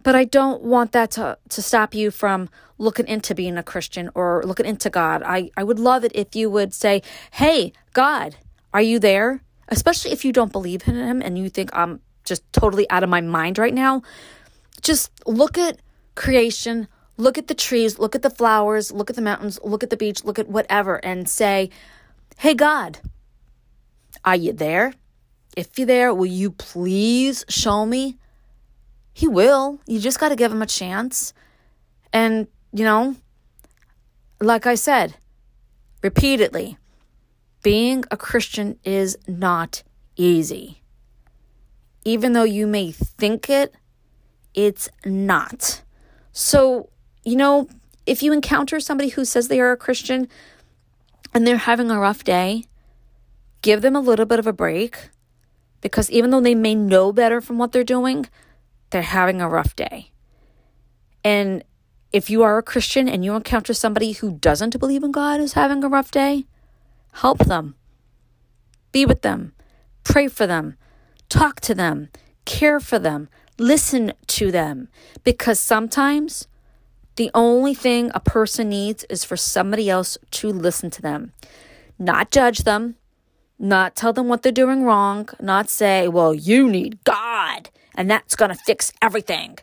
but 0.03 0.15
I 0.15 0.25
don't 0.25 0.61
want 0.61 0.91
that 0.91 1.11
to, 1.11 1.37
to 1.49 1.61
stop 1.61 1.95
you 1.95 2.11
from 2.11 2.49
looking 2.77 3.07
into 3.07 3.33
being 3.33 3.57
a 3.57 3.63
Christian 3.63 4.09
or 4.13 4.43
looking 4.45 4.65
into 4.65 4.89
God. 4.89 5.23
I, 5.23 5.49
I 5.57 5.63
would 5.63 5.79
love 5.79 6.03
it 6.03 6.11
if 6.13 6.35
you 6.35 6.49
would 6.49 6.73
say, 6.73 7.01
Hey, 7.31 7.73
God, 7.93 8.35
are 8.73 8.81
you 8.81 8.99
there? 8.99 9.41
Especially 9.69 10.11
if 10.11 10.23
you 10.23 10.31
don't 10.31 10.51
believe 10.51 10.87
in 10.87 10.95
Him 10.95 11.21
and 11.21 11.37
you 11.37 11.49
think 11.49 11.69
I'm 11.73 12.01
just 12.23 12.43
totally 12.53 12.89
out 12.89 13.03
of 13.03 13.09
my 13.09 13.21
mind 13.21 13.57
right 13.57 13.73
now. 13.73 14.01
Just 14.81 15.11
look 15.25 15.57
at 15.57 15.79
creation, 16.15 16.87
look 17.17 17.37
at 17.37 17.47
the 17.47 17.55
trees, 17.55 17.97
look 17.97 18.15
at 18.15 18.21
the 18.21 18.29
flowers, 18.29 18.91
look 18.91 19.09
at 19.09 19.15
the 19.15 19.21
mountains, 19.21 19.59
look 19.63 19.83
at 19.83 19.89
the 19.89 19.97
beach, 19.97 20.23
look 20.23 20.37
at 20.37 20.49
whatever, 20.49 20.97
and 21.03 21.29
say, 21.29 21.69
Hey, 22.37 22.53
God, 22.53 22.99
are 24.25 24.35
you 24.35 24.51
there? 24.51 24.93
If 25.55 25.77
you're 25.77 25.87
there, 25.87 26.13
will 26.13 26.25
you 26.25 26.51
please 26.51 27.45
show 27.47 27.85
me? 27.85 28.17
He 29.13 29.27
will. 29.27 29.79
You 29.87 29.99
just 29.99 30.19
got 30.19 30.29
to 30.29 30.35
give 30.35 30.51
him 30.51 30.61
a 30.61 30.65
chance. 30.67 31.33
And, 32.11 32.47
you 32.73 32.83
know, 32.83 33.15
like 34.41 34.65
I 34.65 34.75
said 34.75 35.15
repeatedly, 36.03 36.77
being 37.63 38.03
a 38.11 38.17
Christian 38.17 38.77
is 38.83 39.17
not 39.27 39.81
easy. 40.15 40.83
Even 42.03 42.33
though 42.33 42.43
you 42.43 42.67
may 42.67 42.91
think 42.91 43.49
it, 43.49 43.73
it's 44.53 44.87
not. 45.03 45.81
So, 46.31 46.89
you 47.23 47.35
know, 47.35 47.67
if 48.05 48.21
you 48.21 48.31
encounter 48.33 48.79
somebody 48.79 49.09
who 49.09 49.25
says 49.25 49.47
they 49.47 49.59
are 49.59 49.71
a 49.71 49.77
Christian 49.77 50.27
and 51.33 51.47
they're 51.47 51.57
having 51.57 51.89
a 51.89 51.99
rough 51.99 52.23
day, 52.23 52.65
give 53.65 53.81
them 53.81 53.95
a 53.95 53.99
little 53.99 54.27
bit 54.27 54.37
of 54.37 54.45
a 54.45 54.53
break 54.53 55.09
because 55.81 56.11
even 56.11 56.29
though 56.29 56.39
they 56.39 56.53
may 56.53 56.75
know 56.75 57.11
better 57.11 57.41
from 57.41 57.57
what 57.57 57.71
they're 57.71 57.83
doing, 57.83 58.27
they're 58.91 59.01
having 59.01 59.41
a 59.41 59.49
rough 59.49 59.75
day. 59.75 60.11
And 61.23 61.63
if 62.13 62.29
you 62.29 62.43
are 62.43 62.59
a 62.59 62.63
Christian 62.63 63.09
and 63.09 63.25
you 63.25 63.33
encounter 63.33 63.73
somebody 63.73 64.11
who 64.11 64.33
doesn't 64.37 64.79
believe 64.79 65.03
in 65.03 65.11
God 65.11 65.41
is 65.41 65.53
having 65.53 65.83
a 65.83 65.89
rough 65.89 66.11
day, 66.11 66.45
help 67.13 67.39
them. 67.39 67.73
Be 68.91 69.03
with 69.03 69.23
them. 69.23 69.53
Pray 70.03 70.27
for 70.27 70.45
them. 70.45 70.77
Talk 71.27 71.59
to 71.61 71.73
them. 71.73 72.09
Care 72.45 72.79
for 72.79 72.99
them. 72.99 73.29
Listen 73.57 74.13
to 74.27 74.51
them. 74.51 74.89
Because 75.23 75.59
sometimes 75.59 76.47
the 77.15 77.31
only 77.33 77.73
thing 77.73 78.11
a 78.13 78.19
person 78.19 78.69
needs 78.69 79.05
is 79.09 79.23
for 79.23 79.35
somebody 79.35 79.89
else 79.89 80.19
to 80.37 80.49
listen 80.49 80.91
to 80.91 81.01
them, 81.01 81.33
not 81.97 82.29
judge 82.29 82.59
them, 82.59 82.97
not 83.57 83.95
tell 83.95 84.13
them 84.13 84.27
what 84.27 84.41
they're 84.41 84.51
doing 84.51 84.83
wrong, 84.83 85.29
not 85.39 85.69
say, 85.69 86.07
well, 86.07 86.33
you 86.33 86.69
need 86.69 87.03
God 87.03 87.69
and 87.95 88.09
that's 88.09 88.35
going 88.35 88.49
to 88.49 88.55
fix 88.57 88.91
everything. 89.01 89.57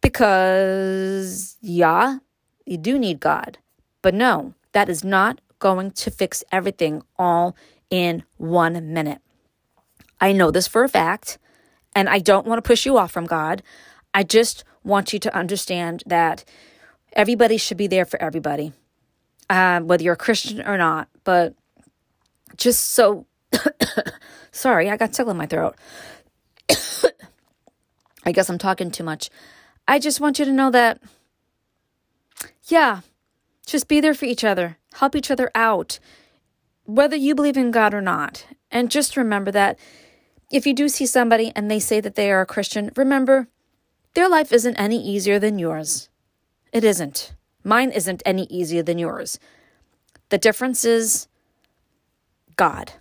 Because, 0.00 1.56
yeah, 1.60 2.18
you 2.64 2.78
do 2.78 2.98
need 2.98 3.20
God. 3.20 3.58
But 4.02 4.14
no, 4.14 4.54
that 4.72 4.88
is 4.88 5.02
not 5.02 5.40
going 5.58 5.90
to 5.92 6.10
fix 6.10 6.44
everything 6.52 7.02
all 7.18 7.56
in 7.90 8.22
one 8.36 8.92
minute. 8.92 9.20
I 10.20 10.32
know 10.32 10.50
this 10.50 10.68
for 10.68 10.84
a 10.84 10.88
fact, 10.88 11.38
and 11.94 12.08
I 12.08 12.18
don't 12.18 12.46
want 12.46 12.58
to 12.58 12.66
push 12.66 12.86
you 12.86 12.96
off 12.96 13.10
from 13.10 13.26
God. 13.26 13.62
I 14.14 14.22
just 14.22 14.64
want 14.84 15.12
you 15.12 15.18
to 15.18 15.36
understand 15.36 16.02
that 16.06 16.44
everybody 17.12 17.56
should 17.56 17.76
be 17.76 17.86
there 17.86 18.04
for 18.04 18.20
everybody, 18.22 18.72
uh, 19.50 19.80
whether 19.80 20.02
you're 20.02 20.14
a 20.14 20.16
Christian 20.16 20.62
or 20.62 20.78
not. 20.78 21.08
But 21.24 21.54
just 22.56 22.92
so 22.92 23.26
sorry, 24.52 24.90
I 24.90 24.96
got 24.96 25.12
tickle 25.12 25.30
in 25.30 25.36
my 25.36 25.46
throat. 25.46 25.76
I 28.24 28.32
guess 28.32 28.48
I'm 28.48 28.58
talking 28.58 28.90
too 28.90 29.04
much. 29.04 29.30
I 29.88 29.98
just 29.98 30.20
want 30.20 30.38
you 30.38 30.44
to 30.44 30.52
know 30.52 30.70
that, 30.70 31.00
yeah, 32.64 33.00
just 33.66 33.88
be 33.88 34.00
there 34.00 34.14
for 34.14 34.24
each 34.24 34.44
other, 34.44 34.78
help 34.94 35.14
each 35.14 35.30
other 35.30 35.50
out, 35.54 35.98
whether 36.84 37.16
you 37.16 37.34
believe 37.34 37.56
in 37.56 37.70
God 37.70 37.94
or 37.94 38.00
not. 38.00 38.46
And 38.70 38.90
just 38.90 39.16
remember 39.16 39.50
that 39.52 39.78
if 40.50 40.66
you 40.66 40.74
do 40.74 40.88
see 40.88 41.06
somebody 41.06 41.52
and 41.54 41.70
they 41.70 41.80
say 41.80 42.00
that 42.00 42.14
they 42.14 42.30
are 42.30 42.40
a 42.40 42.46
Christian, 42.46 42.90
remember 42.96 43.48
their 44.14 44.28
life 44.28 44.52
isn't 44.52 44.76
any 44.76 45.00
easier 45.00 45.38
than 45.38 45.58
yours. 45.58 46.08
It 46.72 46.84
isn't. 46.84 47.34
Mine 47.62 47.90
isn't 47.90 48.22
any 48.24 48.44
easier 48.44 48.82
than 48.82 48.98
yours. 48.98 49.38
The 50.30 50.38
difference 50.38 50.84
is 50.84 51.28
God. 52.56 52.92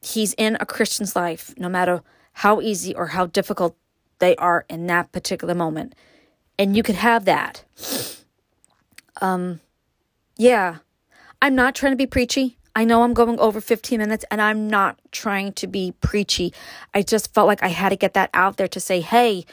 He's 0.00 0.34
in 0.34 0.56
a 0.58 0.66
Christian's 0.66 1.14
life, 1.14 1.54
no 1.56 1.68
matter 1.68 2.02
how 2.34 2.60
easy 2.60 2.94
or 2.94 3.08
how 3.08 3.26
difficult 3.26 3.76
they 4.18 4.34
are 4.36 4.64
in 4.68 4.86
that 4.86 5.12
particular 5.12 5.54
moment. 5.54 5.94
And 6.58 6.76
you 6.76 6.82
could 6.82 6.96
have 6.96 7.24
that. 7.24 7.64
Um, 9.20 9.60
yeah, 10.36 10.78
I'm 11.40 11.54
not 11.54 11.74
trying 11.74 11.92
to 11.92 11.96
be 11.96 12.06
preachy. 12.06 12.58
I 12.74 12.84
know 12.84 13.02
I'm 13.02 13.14
going 13.14 13.38
over 13.38 13.60
15 13.60 13.98
minutes 13.98 14.24
and 14.30 14.40
I'm 14.40 14.68
not 14.68 14.98
trying 15.10 15.52
to 15.54 15.66
be 15.66 15.92
preachy. 16.00 16.54
I 16.94 17.02
just 17.02 17.34
felt 17.34 17.46
like 17.46 17.62
I 17.62 17.68
had 17.68 17.90
to 17.90 17.96
get 17.96 18.14
that 18.14 18.30
out 18.32 18.56
there 18.56 18.68
to 18.68 18.80
say, 18.80 19.00
hey, 19.00 19.44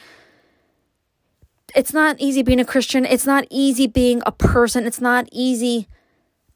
it's 1.74 1.92
not 1.92 2.16
easy 2.18 2.42
being 2.42 2.60
a 2.60 2.64
Christian. 2.64 3.04
It's 3.04 3.26
not 3.26 3.46
easy 3.50 3.86
being 3.86 4.22
a 4.24 4.32
person. 4.32 4.86
It's 4.86 5.00
not 5.00 5.28
easy 5.30 5.86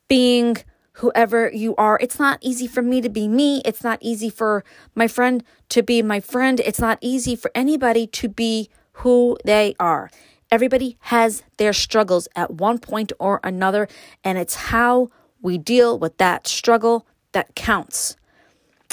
being 0.09 0.57
whoever 0.95 1.51
you 1.53 1.75
are. 1.77 1.99
It's 2.01 2.19
not 2.19 2.39
easy 2.41 2.67
for 2.67 2.83
me 2.83 3.01
to 3.01 3.09
be 3.09 3.27
me. 3.29 3.63
It's 3.65 3.83
not 3.83 3.99
easy 4.01 4.31
for 4.31 4.65
my 4.95 5.09
friend 5.09 5.43
to 5.71 5.83
be 5.83 6.03
my 6.03 6.21
friend. 6.21 6.61
It's 6.61 6.81
not 6.81 6.99
easy 7.01 7.35
for 7.37 7.51
anybody 7.55 8.07
to 8.09 8.29
be 8.29 8.69
who 8.99 9.37
they 9.45 9.75
are. 9.81 10.11
Everybody 10.51 10.97
has 11.01 11.43
their 11.57 11.73
struggles 11.73 12.29
at 12.37 12.53
one 12.53 12.79
point 12.79 13.13
or 13.19 13.41
another, 13.43 13.89
and 14.23 14.39
it's 14.39 14.55
how 14.55 15.11
we 15.43 15.59
deal 15.59 15.99
with 15.99 16.17
that 16.19 16.47
struggle 16.47 17.07
that 17.33 17.57
counts. 17.57 18.17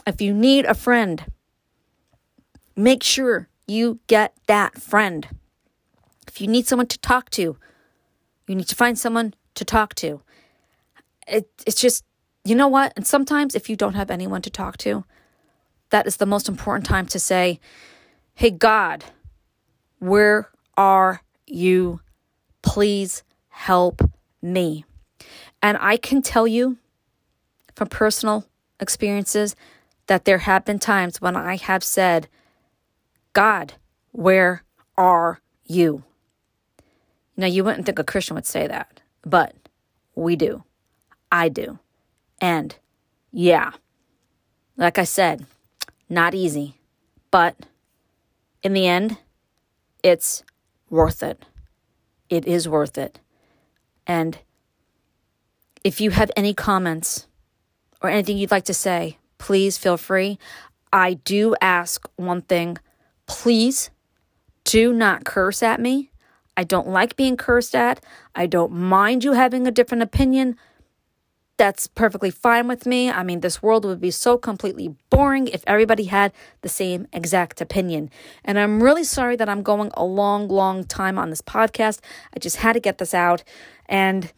If 0.08 0.22
you 0.22 0.34
need 0.34 0.66
a 0.66 0.74
friend, 0.74 1.26
make 2.76 3.04
sure 3.04 3.48
you 3.68 4.00
get 4.08 4.34
that 4.48 4.82
friend. 4.82 5.28
If 6.28 6.42
you 6.42 6.48
need 6.48 6.66
someone 6.66 6.88
to 6.88 6.98
talk 6.98 7.30
to, 7.32 7.58
you 8.48 8.56
need 8.56 8.68
to 8.68 8.76
find 8.76 8.98
someone 8.98 9.36
to 9.54 9.64
talk 9.64 9.94
to 9.96 10.22
it, 11.32 11.50
it's 11.66 11.80
just, 11.80 12.04
you 12.44 12.56
know 12.56 12.68
what? 12.68 12.94
And 12.96 13.08
sometimes 13.08 13.56
if 13.56 13.70
you 13.70 13.76
don't 13.76 13.96
have 13.96 14.12
anyone 14.12 14.42
to 14.44 14.50
talk 14.50 14.78
to, 14.78 15.06
that 15.90 16.08
is 16.08 16.18
the 16.18 16.26
most 16.26 16.50
important 16.50 16.86
time 16.86 17.06
to 17.08 17.20
say, 17.20 17.60
Hey, 18.34 18.50
God, 18.50 19.04
where 20.00 20.50
are 20.78 21.22
you? 21.46 22.02
Please 22.62 23.24
help 23.50 24.02
me. 24.42 24.86
And 25.62 25.78
I 25.80 25.98
can 25.98 26.22
tell 26.22 26.48
you 26.48 26.78
from 27.76 27.88
personal 27.88 28.46
experiences 28.80 29.56
that 30.08 30.26
there 30.26 30.40
have 30.40 30.66
been 30.66 30.80
times 30.80 31.22
when 31.22 31.36
I 31.36 31.58
have 31.58 31.84
said, 31.84 32.28
God, 33.34 33.74
where 34.12 34.64
are 34.98 35.40
you? 35.66 36.04
Now, 37.38 37.48
you 37.48 37.64
wouldn't 37.64 37.86
think 37.86 38.00
a 38.00 38.04
Christian 38.04 38.36
would 38.36 38.46
say 38.46 38.68
that, 38.68 39.02
but 39.24 39.56
we 40.16 40.36
do. 40.36 40.64
I 41.32 41.50
do. 41.50 41.80
And 42.40 42.76
yeah, 43.32 43.72
like 44.76 44.98
I 44.98 45.04
said, 45.04 45.46
not 46.10 46.34
easy, 46.36 46.80
but 47.30 47.56
in 48.64 48.74
the 48.74 48.88
end, 48.88 49.18
it's 50.04 50.44
worth 50.90 51.24
it. 51.24 51.46
It 52.30 52.46
is 52.46 52.68
worth 52.68 52.98
it. 52.98 53.20
And 54.06 54.40
if 55.84 56.02
you 56.02 56.12
have 56.12 56.32
any 56.36 56.54
comments 56.54 57.28
or 58.02 58.10
anything 58.10 58.38
you'd 58.38 58.52
like 58.52 58.66
to 58.66 58.74
say, 58.74 59.18
please 59.38 59.78
feel 59.78 59.98
free. 59.98 60.38
I 60.92 61.14
do 61.14 61.56
ask 61.62 62.08
one 62.18 62.42
thing 62.42 62.78
please 63.26 63.90
do 64.66 64.92
not 64.92 65.24
curse 65.24 65.64
at 65.64 65.80
me. 65.80 66.12
I 66.58 66.66
don't 66.66 66.90
like 66.90 67.16
being 67.16 67.38
cursed 67.38 67.74
at. 67.74 68.04
I 68.36 68.46
don't 68.46 68.74
mind 68.74 69.24
you 69.24 69.32
having 69.34 69.66
a 69.66 69.72
different 69.72 70.04
opinion 70.04 70.58
that's 71.62 71.86
perfectly 71.86 72.32
fine 72.32 72.68
with 72.68 72.88
me. 72.88 73.12
I 73.12 73.22
mean, 73.22 73.42
this 73.42 73.62
world 73.62 73.86
would 73.86 74.02
be 74.02 74.10
so 74.10 74.36
completely 74.36 74.96
boring 75.12 75.48
if 75.48 75.64
everybody 75.68 76.06
had 76.06 76.34
the 76.64 76.70
same 76.70 77.06
exact 77.14 77.62
opinion. 77.62 78.10
And 78.44 78.58
I'm 78.58 78.82
really 78.82 79.04
sorry 79.04 79.36
that 79.36 79.48
I'm 79.48 79.62
going 79.62 79.92
a 79.94 80.04
long, 80.04 80.48
long 80.48 80.84
time 80.84 81.20
on 81.20 81.30
this 81.30 81.44
podcast. 81.44 82.00
I 82.36 82.40
just 82.40 82.56
had 82.56 82.74
to 82.74 82.80
get 82.80 82.98
this 82.98 83.14
out. 83.14 83.44
And 83.88 84.34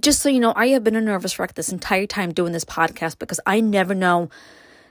just 0.00 0.20
so 0.20 0.28
you 0.28 0.40
know, 0.40 0.52
I 0.56 0.66
have 0.70 0.82
been 0.82 0.96
a 0.96 1.00
nervous 1.00 1.38
wreck 1.38 1.54
this 1.54 1.70
entire 1.70 2.08
time 2.08 2.32
doing 2.32 2.52
this 2.52 2.64
podcast 2.64 3.20
because 3.20 3.38
I 3.46 3.60
never 3.60 3.94
know 3.94 4.28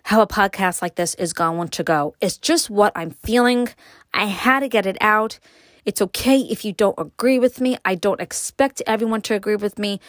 how 0.04 0.22
a 0.22 0.28
podcast 0.28 0.82
like 0.82 0.96
this 0.96 1.16
is 1.16 1.34
going 1.34 1.68
to 1.68 1.84
go. 1.84 2.16
It's 2.22 2.38
just 2.38 2.70
what 2.70 2.94
I'm 2.96 3.10
feeling. 3.12 3.68
I 4.14 4.28
had 4.28 4.62
to 4.62 4.70
get 4.70 4.86
it 4.86 4.96
out. 5.02 5.40
It's 5.84 6.02
okay 6.02 6.40
if 6.40 6.64
you 6.64 6.72
don't 6.72 6.98
agree 6.98 7.40
with 7.40 7.60
me. 7.60 7.78
I 7.84 7.96
don't 7.96 8.22
expect 8.22 8.82
everyone 8.88 9.22
to 9.24 9.34
agree 9.36 9.58
with 9.58 9.78
me 9.78 10.00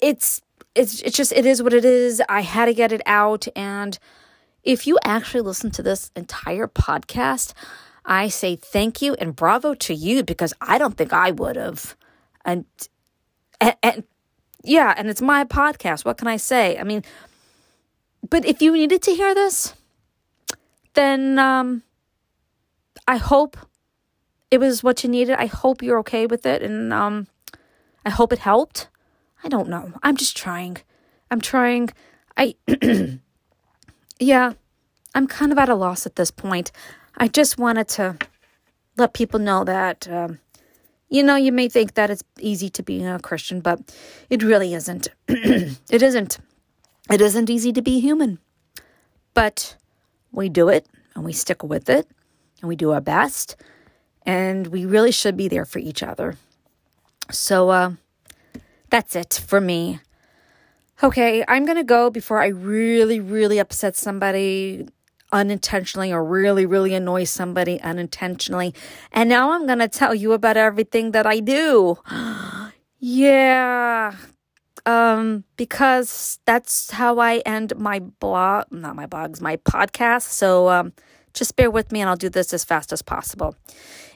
it's 0.00 0.42
it's 0.74 1.00
it's 1.02 1.16
just 1.16 1.32
it 1.32 1.46
is 1.46 1.62
what 1.62 1.72
it 1.72 1.84
is. 1.84 2.22
I 2.28 2.42
had 2.42 2.66
to 2.66 2.74
get 2.74 2.92
it 2.92 3.02
out 3.06 3.46
and 3.56 3.98
if 4.68 4.86
you 4.86 4.98
actually 5.02 5.40
listen 5.40 5.70
to 5.72 5.82
this 5.82 6.10
entire 6.14 6.66
podcast, 6.66 7.54
I 8.04 8.28
say 8.28 8.56
thank 8.56 9.00
you 9.00 9.14
and 9.14 9.34
bravo 9.34 9.74
to 9.74 9.94
you 9.94 10.22
because 10.22 10.52
I 10.60 10.76
don't 10.76 10.96
think 10.96 11.12
I 11.12 11.30
would 11.30 11.56
have. 11.56 11.96
And, 12.44 12.66
and, 13.60 13.76
and 13.82 14.04
yeah, 14.62 14.94
and 14.96 15.08
it's 15.08 15.22
my 15.22 15.44
podcast. 15.44 16.04
What 16.04 16.18
can 16.18 16.28
I 16.28 16.36
say? 16.36 16.78
I 16.78 16.84
mean, 16.84 17.02
but 18.28 18.44
if 18.44 18.60
you 18.60 18.72
needed 18.72 19.00
to 19.02 19.14
hear 19.14 19.34
this, 19.34 19.74
then 20.94 21.38
um, 21.38 21.82
I 23.06 23.16
hope 23.16 23.56
it 24.50 24.58
was 24.58 24.82
what 24.82 25.02
you 25.02 25.08
needed. 25.08 25.36
I 25.38 25.46
hope 25.46 25.82
you're 25.82 26.00
okay 26.00 26.26
with 26.26 26.44
it, 26.44 26.62
and 26.62 26.92
um, 26.92 27.26
I 28.04 28.10
hope 28.10 28.32
it 28.32 28.40
helped. 28.40 28.88
I 29.44 29.48
don't 29.48 29.68
know. 29.68 29.92
I'm 30.02 30.16
just 30.16 30.36
trying. 30.36 30.78
I'm 31.30 31.40
trying. 31.40 31.90
I, 32.36 32.54
yeah, 34.18 34.52
I'm 35.14 35.26
kind 35.26 35.52
of 35.52 35.58
at 35.58 35.68
a 35.68 35.74
loss 35.74 36.06
at 36.06 36.16
this 36.16 36.30
point. 36.30 36.72
I 37.16 37.28
just 37.28 37.58
wanted 37.58 37.88
to 37.88 38.16
let 38.96 39.14
people 39.14 39.40
know 39.40 39.64
that, 39.64 40.08
um, 40.08 40.38
you 41.08 41.22
know, 41.22 41.36
you 41.36 41.52
may 41.52 41.68
think 41.68 41.94
that 41.94 42.10
it's 42.10 42.22
easy 42.38 42.68
to 42.70 42.82
be 42.82 43.04
a 43.04 43.18
Christian, 43.18 43.60
but 43.60 43.80
it 44.28 44.42
really 44.42 44.74
isn't. 44.74 45.08
it 45.28 46.02
isn't. 46.02 46.38
It 47.10 47.20
isn't 47.20 47.50
easy 47.50 47.72
to 47.72 47.82
be 47.82 48.00
human. 48.00 48.38
But 49.34 49.76
we 50.32 50.48
do 50.48 50.68
it 50.68 50.86
and 51.14 51.24
we 51.24 51.32
stick 51.32 51.62
with 51.62 51.88
it 51.88 52.06
and 52.60 52.68
we 52.68 52.76
do 52.76 52.92
our 52.92 53.00
best 53.00 53.56
and 54.22 54.66
we 54.66 54.84
really 54.84 55.12
should 55.12 55.36
be 55.36 55.48
there 55.48 55.64
for 55.64 55.78
each 55.78 56.02
other. 56.02 56.36
So, 57.30 57.70
uh, 57.70 57.92
that's 58.90 59.16
it 59.16 59.42
for 59.46 59.60
me. 59.60 60.00
Okay, 61.02 61.44
I'm 61.46 61.64
going 61.64 61.76
to 61.76 61.84
go 61.84 62.10
before 62.10 62.42
I 62.42 62.48
really, 62.48 63.20
really 63.20 63.58
upset 63.58 63.94
somebody 63.94 64.88
unintentionally 65.30 66.12
or 66.12 66.24
really, 66.24 66.66
really 66.66 66.94
annoy 66.94 67.24
somebody 67.24 67.80
unintentionally. 67.80 68.74
And 69.12 69.28
now 69.28 69.52
I'm 69.52 69.66
going 69.66 69.78
to 69.78 69.88
tell 69.88 70.14
you 70.14 70.32
about 70.32 70.56
everything 70.56 71.12
that 71.12 71.26
I 71.26 71.40
do. 71.40 71.98
yeah. 72.98 74.16
Um, 74.86 75.44
because 75.56 76.38
that's 76.46 76.90
how 76.92 77.18
I 77.18 77.38
end 77.38 77.76
my 77.76 77.98
blog, 77.98 78.64
not 78.70 78.96
my 78.96 79.06
blogs, 79.06 79.40
my 79.40 79.56
podcast. 79.58 80.22
So, 80.22 80.68
um, 80.68 80.92
just 81.38 81.56
bear 81.56 81.70
with 81.70 81.92
me 81.92 82.00
and 82.00 82.10
I'll 82.10 82.16
do 82.16 82.28
this 82.28 82.52
as 82.52 82.64
fast 82.64 82.92
as 82.92 83.02
possible. 83.02 83.54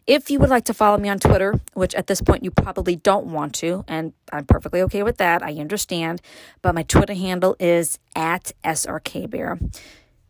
If 0.07 0.31
you 0.31 0.41
would 0.41 0.51
like 0.51 0.65
to 0.65 0.75
follow 0.75 0.99
me 0.99 1.09
on 1.09 1.21
Twitter, 1.21 1.61
which 1.75 1.95
at 1.95 2.09
this 2.09 2.21
point 2.21 2.43
you 2.43 2.51
probably 2.51 2.97
don't 2.97 3.27
want 3.27 3.55
to, 3.57 3.85
and 3.87 4.13
I'm 4.33 4.45
perfectly 4.45 4.83
okay 4.83 5.05
with 5.05 5.19
that, 5.19 5.45
I 5.45 5.53
understand, 5.55 6.21
but 6.61 6.75
my 6.75 6.83
Twitter 6.83 7.15
handle 7.15 7.55
is 7.61 8.01
at 8.17 8.51
SRKBear. 8.65 9.79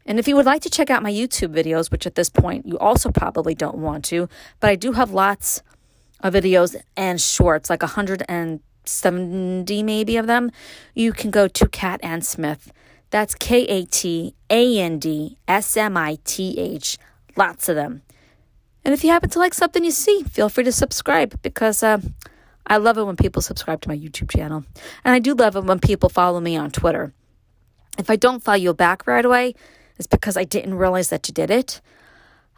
And 0.05 0.19
if 0.19 0.27
you 0.29 0.37
would 0.37 0.47
like 0.47 0.63
to 0.63 0.71
check 0.71 0.91
out 0.91 1.03
my 1.03 1.13
YouTube 1.13 1.55
videos, 1.55 1.91
which 1.91 2.07
at 2.07 2.17
this 2.17 2.29
point 2.29 2.67
you 2.67 2.79
also 2.79 3.11
probably 3.11 3.55
don't 3.55 3.79
want 3.79 4.05
to, 4.07 4.29
but 4.61 4.69
I 4.69 4.75
do 4.75 4.93
have 4.93 5.13
lots 5.13 5.63
of 6.21 6.35
videos 6.35 6.77
and 6.97 7.21
shorts, 7.21 7.71
like 7.71 7.83
170 7.83 9.83
maybe 9.83 10.17
of 10.17 10.27
them, 10.27 10.51
you 10.95 11.13
can 11.13 11.31
go 11.31 11.47
to 11.49 11.69
Kat 11.69 12.01
and 12.03 12.27
Smith. 12.27 12.73
That's 13.13 13.35
K 13.35 13.65
A 13.67 13.85
T 13.85 14.35
A 14.49 14.79
N 14.81 14.99
D 14.99 15.37
S 15.47 15.77
M 15.77 15.99
I 15.99 16.19
T 16.25 16.59
H. 16.59 16.97
Lots 17.37 17.69
of 17.69 17.77
them. 17.77 18.01
And 18.85 18.95
if 18.95 19.05
you 19.05 19.11
happen 19.11 19.29
to 19.31 19.39
like 19.39 19.53
something 19.53 19.85
you 19.85 19.91
see, 19.91 20.23
feel 20.23 20.49
free 20.49 20.65
to 20.65 20.73
subscribe 20.73 21.41
because 21.43 21.83
uh, 21.83 22.01
I 22.67 22.79
love 22.79 22.97
it 22.97 23.05
when 23.05 23.17
people 23.17 23.43
subscribe 23.43 23.83
to 23.83 23.89
my 23.91 23.97
YouTube 23.97 24.31
channel. 24.31 24.65
And 25.05 25.15
I 25.15 25.19
do 25.19 25.35
love 25.35 25.57
it 25.57 25.65
when 25.65 25.79
people 25.79 26.09
follow 26.09 26.41
me 26.41 26.57
on 26.57 26.71
Twitter. 26.71 27.13
If 27.99 28.09
I 28.09 28.17
don't 28.17 28.43
follow 28.43 28.57
you 28.57 28.73
back 28.73 29.07
right 29.07 29.25
away, 29.25 29.55
it's 29.99 30.07
because 30.07 30.39
I 30.39 30.45
didn't 30.45 30.75
realize 30.75 31.11
that 31.11 31.29
you 31.29 31.35
did 31.35 31.51
it. 31.51 31.83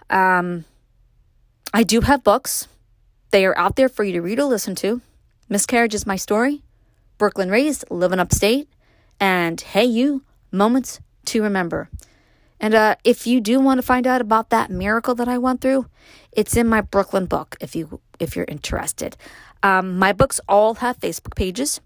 Um, 0.08 0.66
I 1.74 1.82
do 1.82 2.00
have 2.02 2.22
books. 2.22 2.68
They 3.32 3.44
are 3.44 3.58
out 3.58 3.74
there 3.74 3.88
for 3.88 4.04
you 4.04 4.12
to 4.12 4.22
read 4.22 4.38
or 4.38 4.44
listen 4.44 4.76
to. 4.76 5.00
Miscarriage 5.48 5.94
is 5.94 6.06
my 6.06 6.16
story. 6.16 6.62
Brooklyn 7.18 7.50
raised, 7.50 7.84
living 7.90 8.20
upstate, 8.20 8.68
and 9.18 9.60
Hey 9.60 9.84
You, 9.84 10.22
Moments 10.54 11.00
to 11.26 11.42
Remember. 11.42 11.90
And 12.60 12.74
uh, 12.74 12.96
if 13.04 13.26
you 13.26 13.40
do 13.40 13.60
want 13.60 13.78
to 13.78 13.82
find 13.82 14.06
out 14.06 14.20
about 14.20 14.50
that 14.50 14.70
miracle 14.70 15.14
that 15.16 15.28
I 15.28 15.36
went 15.36 15.60
through, 15.60 15.86
it's 16.32 16.56
in 16.56 16.68
my 16.68 16.80
Brooklyn 16.80 17.26
book. 17.26 17.56
If 17.60 17.74
you 17.76 18.00
if 18.20 18.36
you're 18.36 18.46
interested, 18.48 19.16
um, 19.62 19.98
my 19.98 20.12
books 20.12 20.40
all 20.48 20.74
have 20.74 20.98
Facebook 21.00 21.34
pages. 21.34 21.80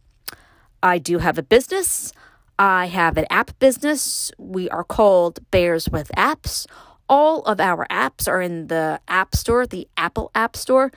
I 0.83 0.99
do 0.99 1.19
have 1.19 1.39
a 1.39 1.43
business. 1.43 2.13
I 2.59 2.87
have 2.87 3.17
an 3.17 3.27
app 3.31 3.59
business. 3.59 4.31
We 4.39 4.69
are 4.71 4.85
called 4.85 5.39
Bears 5.51 5.89
with 5.89 6.11
Apps. 6.17 6.67
All 7.09 7.43
of 7.43 7.61
our 7.61 7.87
apps 7.91 8.29
are 8.29 8.43
in 8.43 8.67
the 8.67 9.01
App 9.09 9.35
Store, 9.35 9.67
the 9.67 9.89
Apple 9.97 10.31
App 10.35 10.57
Store. 10.57 10.93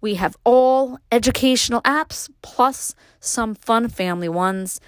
We 0.00 0.16
have 0.16 0.36
all 0.44 0.98
educational 1.12 1.80
apps 1.82 2.28
plus 2.42 2.94
some 3.20 3.54
fun 3.54 3.88
family 3.88 4.28
ones. 4.28 4.80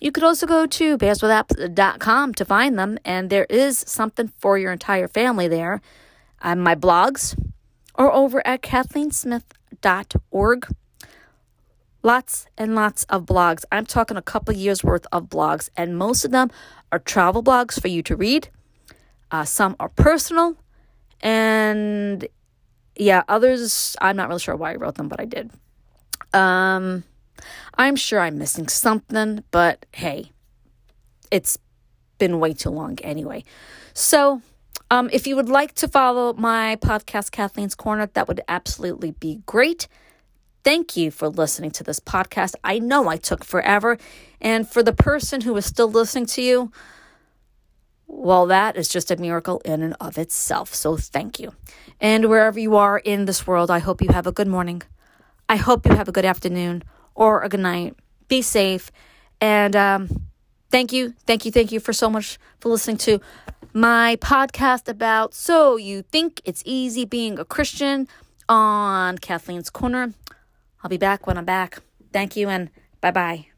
You 0.00 0.10
could 0.10 0.24
also 0.24 0.46
go 0.46 0.66
to 0.66 0.96
bearswithapps.com 0.96 2.34
to 2.34 2.44
find 2.46 2.78
them, 2.78 2.98
and 3.04 3.28
there 3.28 3.46
is 3.50 3.84
something 3.86 4.28
for 4.38 4.56
your 4.56 4.72
entire 4.72 5.08
family 5.08 5.46
there. 5.46 5.82
On 6.40 6.58
my 6.58 6.74
blogs 6.74 7.38
are 7.96 8.10
over 8.10 8.44
at 8.46 8.62
kathleensmith.org. 8.62 10.68
Lots 12.02 12.46
and 12.56 12.74
lots 12.74 13.04
of 13.04 13.26
blogs. 13.26 13.66
I'm 13.70 13.84
talking 13.84 14.16
a 14.16 14.22
couple 14.22 14.54
years 14.54 14.82
worth 14.82 15.06
of 15.12 15.24
blogs, 15.24 15.68
and 15.76 15.98
most 15.98 16.24
of 16.24 16.30
them 16.30 16.50
are 16.90 16.98
travel 16.98 17.42
blogs 17.42 17.78
for 17.78 17.88
you 17.88 18.02
to 18.04 18.16
read. 18.16 18.48
Uh, 19.30 19.44
some 19.44 19.76
are 19.78 19.90
personal, 19.90 20.56
and 21.20 22.26
yeah, 22.96 23.22
others 23.28 23.98
I'm 24.00 24.16
not 24.16 24.28
really 24.28 24.40
sure 24.40 24.56
why 24.56 24.72
I 24.72 24.76
wrote 24.76 24.94
them, 24.94 25.08
but 25.08 25.20
I 25.20 25.26
did. 25.26 25.50
Um, 26.32 27.04
I'm 27.74 27.96
sure 27.96 28.20
I'm 28.20 28.38
missing 28.38 28.68
something, 28.68 29.44
but 29.50 29.86
hey, 29.92 30.32
it's 31.30 31.58
been 32.18 32.40
way 32.40 32.52
too 32.52 32.70
long 32.70 32.98
anyway. 33.02 33.44
So, 33.94 34.42
um, 34.90 35.08
if 35.12 35.26
you 35.26 35.36
would 35.36 35.48
like 35.48 35.74
to 35.76 35.88
follow 35.88 36.32
my 36.32 36.76
podcast, 36.76 37.30
Kathleen's 37.30 37.74
Corner, 37.74 38.06
that 38.14 38.26
would 38.26 38.40
absolutely 38.48 39.12
be 39.12 39.40
great. 39.46 39.86
Thank 40.64 40.96
you 40.96 41.10
for 41.10 41.28
listening 41.28 41.70
to 41.72 41.84
this 41.84 42.00
podcast. 42.00 42.54
I 42.64 42.80
know 42.80 43.08
I 43.08 43.16
took 43.16 43.44
forever. 43.44 43.98
And 44.40 44.68
for 44.68 44.82
the 44.82 44.92
person 44.92 45.42
who 45.42 45.56
is 45.56 45.64
still 45.64 45.90
listening 45.90 46.26
to 46.26 46.42
you, 46.42 46.72
well, 48.06 48.46
that 48.46 48.76
is 48.76 48.88
just 48.88 49.10
a 49.10 49.16
miracle 49.16 49.62
in 49.64 49.82
and 49.82 49.94
of 50.00 50.18
itself. 50.18 50.74
So 50.74 50.96
thank 50.96 51.38
you. 51.38 51.54
And 52.00 52.28
wherever 52.28 52.58
you 52.58 52.76
are 52.76 52.98
in 52.98 53.24
this 53.24 53.46
world, 53.46 53.70
I 53.70 53.78
hope 53.78 54.02
you 54.02 54.08
have 54.08 54.26
a 54.26 54.32
good 54.32 54.48
morning. 54.48 54.82
I 55.48 55.56
hope 55.56 55.86
you 55.86 55.94
have 55.94 56.08
a 56.08 56.12
good 56.12 56.24
afternoon 56.24 56.82
or 57.20 57.42
a 57.42 57.48
good 57.48 57.60
night. 57.60 57.94
Be 58.26 58.42
safe. 58.42 58.90
And 59.40 59.76
um, 59.76 60.08
thank 60.70 60.92
you, 60.92 61.14
thank 61.26 61.44
you, 61.44 61.52
thank 61.52 61.70
you 61.70 61.78
for 61.78 61.92
so 61.92 62.10
much 62.10 62.38
for 62.58 62.70
listening 62.70 62.96
to 62.98 63.20
my 63.72 64.16
podcast 64.16 64.88
about 64.88 65.34
So 65.34 65.76
You 65.76 66.02
Think 66.02 66.40
It's 66.44 66.62
Easy 66.66 67.04
Being 67.04 67.38
a 67.38 67.44
Christian 67.44 68.08
on 68.48 69.18
Kathleen's 69.18 69.70
Corner. 69.70 70.14
I'll 70.82 70.90
be 70.90 70.96
back 70.96 71.26
when 71.26 71.36
I'm 71.38 71.44
back. 71.44 71.78
Thank 72.12 72.36
you 72.36 72.48
and 72.48 72.70
bye 73.00 73.12
bye. 73.12 73.49